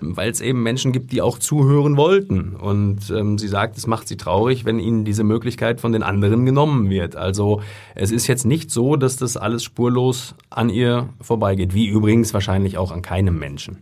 weil 0.02 0.30
es 0.30 0.40
eben 0.40 0.62
Menschen 0.62 0.92
gibt, 0.92 1.12
die 1.12 1.22
auch 1.22 1.38
zuhören 1.38 1.96
wollten. 1.96 2.56
Und 2.56 3.10
ähm, 3.10 3.38
sie 3.38 3.48
sagt, 3.48 3.76
es 3.76 3.86
macht 3.86 4.08
sie 4.08 4.16
traurig, 4.16 4.64
wenn 4.64 4.78
ihnen 4.78 5.04
diese 5.04 5.24
Möglichkeit 5.24 5.80
von 5.80 5.92
den 5.92 6.02
anderen 6.02 6.44
genommen 6.44 6.90
wird. 6.90 7.16
Also 7.16 7.62
es 7.94 8.10
ist 8.10 8.26
jetzt 8.26 8.44
nicht 8.44 8.70
so, 8.70 8.96
dass 8.96 9.16
das 9.16 9.36
alles 9.36 9.62
spurlos 9.62 10.34
an 10.50 10.70
ihr 10.70 11.08
vorbeigeht, 11.20 11.74
wie 11.74 11.86
übrigens 11.86 12.34
wahrscheinlich 12.34 12.78
auch 12.78 12.90
an 12.90 13.02
keinem 13.02 13.38
Menschen. 13.38 13.78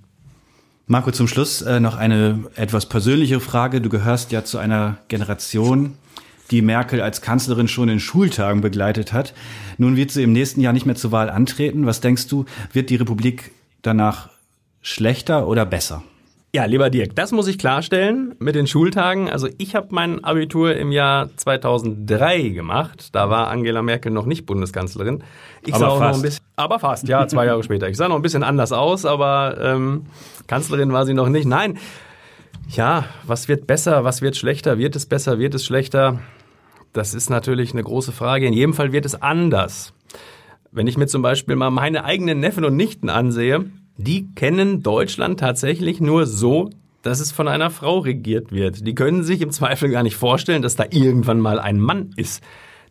Marco, 0.90 1.12
zum 1.12 1.28
Schluss 1.28 1.62
äh, 1.62 1.78
noch 1.78 1.96
eine 1.96 2.46
etwas 2.56 2.86
persönliche 2.86 3.38
Frage. 3.38 3.80
Du 3.80 3.88
gehörst 3.88 4.32
ja 4.32 4.44
zu 4.44 4.58
einer 4.58 4.96
Generation, 5.06 5.94
die 6.50 6.62
Merkel 6.62 7.00
als 7.00 7.22
Kanzlerin 7.22 7.68
schon 7.68 7.88
in 7.88 8.00
Schultagen 8.00 8.60
begleitet 8.60 9.12
hat. 9.12 9.32
Nun 9.78 9.94
wird 9.94 10.10
sie 10.10 10.24
im 10.24 10.32
nächsten 10.32 10.60
Jahr 10.60 10.72
nicht 10.72 10.86
mehr 10.86 10.96
zur 10.96 11.12
Wahl 11.12 11.30
antreten. 11.30 11.86
Was 11.86 12.00
denkst 12.00 12.26
du, 12.26 12.44
wird 12.72 12.90
die 12.90 12.96
Republik 12.96 13.52
danach 13.82 14.30
schlechter 14.82 15.46
oder 15.46 15.64
besser? 15.64 16.02
Ja, 16.52 16.64
lieber 16.64 16.90
Dirk, 16.90 17.14
das 17.14 17.30
muss 17.30 17.46
ich 17.46 17.58
klarstellen 17.58 18.34
mit 18.40 18.56
den 18.56 18.66
Schultagen. 18.66 19.30
Also 19.30 19.48
ich 19.58 19.76
habe 19.76 19.88
mein 19.90 20.24
Abitur 20.24 20.74
im 20.74 20.90
Jahr 20.90 21.28
2003 21.36 22.48
gemacht. 22.48 23.10
Da 23.12 23.30
war 23.30 23.48
Angela 23.48 23.82
Merkel 23.82 24.10
noch 24.10 24.26
nicht 24.26 24.46
Bundeskanzlerin. 24.46 25.22
Ich 25.64 25.74
aber 25.74 25.78
sah 25.78 25.88
auch 25.88 25.98
fast. 25.98 26.10
noch 26.10 26.18
ein 26.18 26.22
bisschen, 26.22 26.44
aber 26.56 26.78
fast, 26.80 27.06
ja, 27.06 27.28
zwei 27.28 27.46
Jahre 27.46 27.62
später. 27.62 27.88
Ich 27.88 27.96
sah 27.96 28.08
noch 28.08 28.16
ein 28.16 28.22
bisschen 28.22 28.42
anders 28.42 28.72
aus, 28.72 29.04
aber 29.04 29.58
ähm, 29.62 30.06
Kanzlerin 30.48 30.92
war 30.92 31.06
sie 31.06 31.14
noch 31.14 31.28
nicht. 31.28 31.46
Nein, 31.46 31.78
ja, 32.68 33.04
was 33.24 33.46
wird 33.46 33.68
besser, 33.68 34.02
was 34.02 34.20
wird 34.20 34.36
schlechter? 34.36 34.76
Wird 34.76 34.96
es 34.96 35.06
besser, 35.06 35.38
wird 35.38 35.54
es 35.54 35.64
schlechter? 35.64 36.18
Das 36.92 37.14
ist 37.14 37.30
natürlich 37.30 37.74
eine 37.74 37.84
große 37.84 38.10
Frage. 38.10 38.46
In 38.46 38.54
jedem 38.54 38.74
Fall 38.74 38.90
wird 38.90 39.06
es 39.06 39.20
anders. 39.22 39.92
Wenn 40.72 40.88
ich 40.88 40.96
mir 40.96 41.06
zum 41.06 41.22
Beispiel 41.22 41.54
mal 41.54 41.70
meine 41.70 42.04
eigenen 42.04 42.40
Neffen 42.40 42.64
und 42.64 42.74
Nichten 42.74 43.08
ansehe, 43.08 43.70
die 44.02 44.28
kennen 44.34 44.82
Deutschland 44.82 45.40
tatsächlich 45.40 46.00
nur 46.00 46.26
so, 46.26 46.70
dass 47.02 47.20
es 47.20 47.32
von 47.32 47.48
einer 47.48 47.70
Frau 47.70 47.98
regiert 47.98 48.52
wird. 48.52 48.86
Die 48.86 48.94
können 48.94 49.22
sich 49.22 49.40
im 49.40 49.50
Zweifel 49.50 49.90
gar 49.90 50.02
nicht 50.02 50.16
vorstellen, 50.16 50.62
dass 50.62 50.76
da 50.76 50.84
irgendwann 50.90 51.40
mal 51.40 51.58
ein 51.58 51.80
Mann 51.80 52.12
ist, 52.16 52.42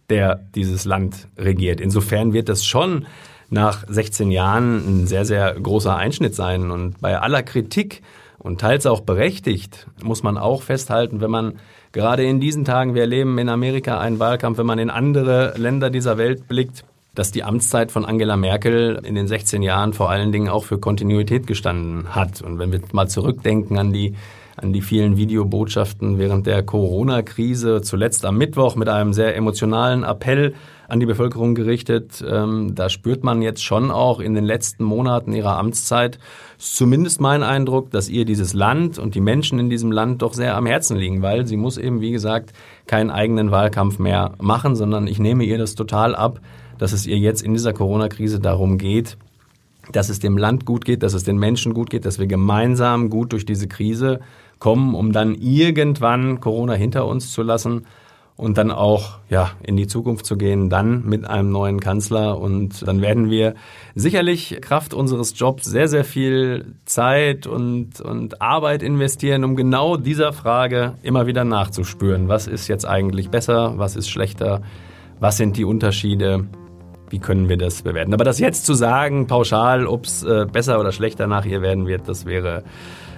der 0.09 0.43
dieses 0.55 0.85
Land 0.85 1.27
regiert. 1.37 1.79
Insofern 1.79 2.33
wird 2.33 2.49
das 2.49 2.65
schon 2.65 3.05
nach 3.49 3.83
16 3.87 4.31
Jahren 4.31 4.77
ein 5.03 5.07
sehr, 5.07 5.25
sehr 5.25 5.53
großer 5.53 5.95
Einschnitt 5.95 6.35
sein. 6.35 6.71
Und 6.71 6.99
bei 7.01 7.19
aller 7.19 7.43
Kritik 7.43 8.01
und 8.39 8.61
teils 8.61 8.85
auch 8.85 9.01
berechtigt, 9.01 9.87
muss 10.03 10.23
man 10.23 10.37
auch 10.37 10.63
festhalten, 10.63 11.21
wenn 11.21 11.31
man 11.31 11.59
gerade 11.91 12.23
in 12.23 12.39
diesen 12.39 12.65
Tagen, 12.65 12.93
wir 12.93 13.01
erleben 13.01 13.37
in 13.37 13.49
Amerika 13.49 13.99
einen 13.99 14.19
Wahlkampf, 14.19 14.57
wenn 14.57 14.65
man 14.65 14.79
in 14.79 14.89
andere 14.89 15.53
Länder 15.57 15.89
dieser 15.89 16.17
Welt 16.17 16.47
blickt, 16.47 16.85
dass 17.15 17.31
die 17.31 17.43
Amtszeit 17.43 17.91
von 17.91 18.05
Angela 18.05 18.37
Merkel 18.37 19.01
in 19.03 19.15
den 19.15 19.27
16 19.27 19.61
Jahren 19.61 19.93
vor 19.93 20.09
allen 20.09 20.31
Dingen 20.31 20.49
auch 20.49 20.63
für 20.63 20.77
Kontinuität 20.77 21.47
gestanden 21.47 22.15
hat. 22.15 22.41
Und 22.41 22.59
wenn 22.59 22.71
wir 22.71 22.81
mal 22.91 23.07
zurückdenken 23.07 23.77
an 23.77 23.91
die 23.91 24.15
an 24.61 24.73
die 24.73 24.81
vielen 24.81 25.17
Videobotschaften 25.17 26.17
während 26.17 26.45
der 26.45 26.63
Corona-Krise, 26.63 27.81
zuletzt 27.81 28.25
am 28.25 28.37
Mittwoch 28.37 28.75
mit 28.75 28.89
einem 28.89 29.13
sehr 29.13 29.35
emotionalen 29.35 30.03
Appell 30.03 30.53
an 30.89 30.99
die 30.99 31.05
Bevölkerung 31.05 31.55
gerichtet. 31.55 32.23
Ähm, 32.27 32.73
da 32.75 32.89
spürt 32.89 33.23
man 33.23 33.41
jetzt 33.41 33.63
schon 33.63 33.91
auch 33.91 34.19
in 34.19 34.33
den 34.33 34.43
letzten 34.43 34.83
Monaten 34.83 35.33
ihrer 35.33 35.57
Amtszeit 35.57 36.17
zumindest 36.57 37.21
mein 37.21 37.43
Eindruck, 37.43 37.91
dass 37.91 38.09
ihr 38.09 38.25
dieses 38.25 38.53
Land 38.53 38.97
und 38.97 39.15
die 39.15 39.21
Menschen 39.21 39.59
in 39.59 39.69
diesem 39.69 39.91
Land 39.91 40.21
doch 40.21 40.33
sehr 40.33 40.57
am 40.57 40.65
Herzen 40.65 40.97
liegen, 40.97 41.21
weil 41.21 41.45
sie 41.45 41.57
muss 41.57 41.77
eben, 41.77 42.01
wie 42.01 42.11
gesagt, 42.11 42.53
keinen 42.87 43.11
eigenen 43.11 43.51
Wahlkampf 43.51 43.99
mehr 43.99 44.33
machen, 44.41 44.75
sondern 44.75 45.07
ich 45.07 45.19
nehme 45.19 45.43
ihr 45.43 45.57
das 45.57 45.75
total 45.75 46.15
ab, 46.15 46.41
dass 46.79 46.93
es 46.93 47.05
ihr 47.05 47.17
jetzt 47.17 47.43
in 47.43 47.53
dieser 47.53 47.73
Corona-Krise 47.73 48.39
darum 48.39 48.79
geht, 48.79 49.17
dass 49.91 50.09
es 50.09 50.19
dem 50.19 50.37
Land 50.37 50.65
gut 50.65 50.85
geht, 50.85 51.03
dass 51.03 51.13
es 51.13 51.23
den 51.23 51.37
Menschen 51.37 51.73
gut 51.73 51.89
geht, 51.89 52.05
dass 52.05 52.19
wir 52.19 52.27
gemeinsam 52.27 53.09
gut 53.09 53.31
durch 53.33 53.45
diese 53.45 53.67
Krise 53.67 54.19
kommen, 54.59 54.95
um 54.95 55.11
dann 55.11 55.35
irgendwann 55.35 56.39
Corona 56.39 56.73
hinter 56.73 57.05
uns 57.05 57.31
zu 57.31 57.43
lassen 57.43 57.85
und 58.35 58.57
dann 58.57 58.71
auch 58.71 59.17
ja 59.29 59.51
in 59.63 59.75
die 59.75 59.87
Zukunft 59.87 60.25
zu 60.25 60.37
gehen, 60.37 60.69
dann 60.69 61.05
mit 61.05 61.25
einem 61.25 61.51
neuen 61.51 61.81
Kanzler. 61.81 62.39
Und 62.39 62.87
dann 62.87 63.01
werden 63.01 63.29
wir 63.29 63.55
sicherlich 63.95 64.59
Kraft 64.61 64.93
unseres 64.93 65.37
Jobs 65.37 65.65
sehr 65.65 65.89
sehr 65.89 66.05
viel 66.05 66.75
Zeit 66.85 67.47
und 67.47 67.99
und 67.99 68.41
Arbeit 68.41 68.81
investieren, 68.81 69.43
um 69.43 69.55
genau 69.57 69.97
dieser 69.97 70.31
Frage 70.31 70.93
immer 71.03 71.27
wieder 71.27 71.43
nachzuspüren, 71.43 72.29
was 72.29 72.47
ist 72.47 72.67
jetzt 72.69 72.85
eigentlich 72.85 73.29
besser, 73.29 73.73
was 73.77 73.97
ist 73.97 74.09
schlechter, 74.09 74.61
was 75.19 75.35
sind 75.35 75.57
die 75.57 75.65
Unterschiede 75.65 76.47
wie 77.09 77.19
können 77.19 77.49
wir 77.49 77.57
das 77.57 77.81
bewerten? 77.81 78.13
Aber 78.13 78.23
das 78.23 78.39
jetzt 78.39 78.65
zu 78.65 78.73
sagen, 78.73 79.27
pauschal, 79.27 79.87
ob 79.87 80.05
es 80.05 80.23
äh, 80.23 80.45
besser 80.51 80.79
oder 80.79 80.91
schlechter 80.91 81.27
nach 81.27 81.45
ihr 81.45 81.61
werden 81.61 81.87
wird, 81.87 82.07
das 82.07 82.25
wäre, 82.25 82.63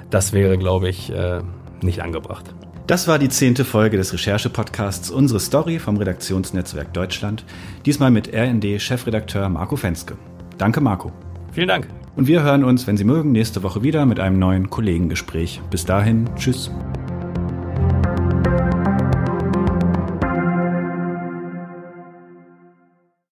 das 0.09 0.33
wäre, 0.33 0.57
glaube 0.57 0.89
ich, 0.89 1.11
äh, 1.11 1.41
nicht 1.81 2.01
angebracht. 2.01 2.53
Das 2.87 3.07
war 3.07 3.19
die 3.19 3.29
zehnte 3.29 3.63
Folge 3.63 3.97
des 3.97 4.11
Recherche-Podcasts 4.11 5.09
Unsere 5.11 5.39
Story 5.39 5.79
vom 5.79 5.97
Redaktionsnetzwerk 5.97 6.93
Deutschland. 6.93 7.45
Diesmal 7.85 8.11
mit 8.11 8.33
RND-Chefredakteur 8.33 9.47
Marco 9.49 9.75
Fenske. 9.75 10.17
Danke, 10.57 10.81
Marco. 10.81 11.11
Vielen 11.51 11.67
Dank. 11.67 11.87
Und 12.15 12.27
wir 12.27 12.43
hören 12.43 12.63
uns, 12.63 12.87
wenn 12.87 12.97
Sie 12.97 13.05
mögen, 13.05 13.31
nächste 13.31 13.63
Woche 13.63 13.83
wieder 13.83 14.05
mit 14.05 14.19
einem 14.19 14.39
neuen 14.39 14.69
Kollegengespräch. 14.69 15.61
Bis 15.69 15.85
dahin, 15.85 16.29
tschüss. 16.35 16.69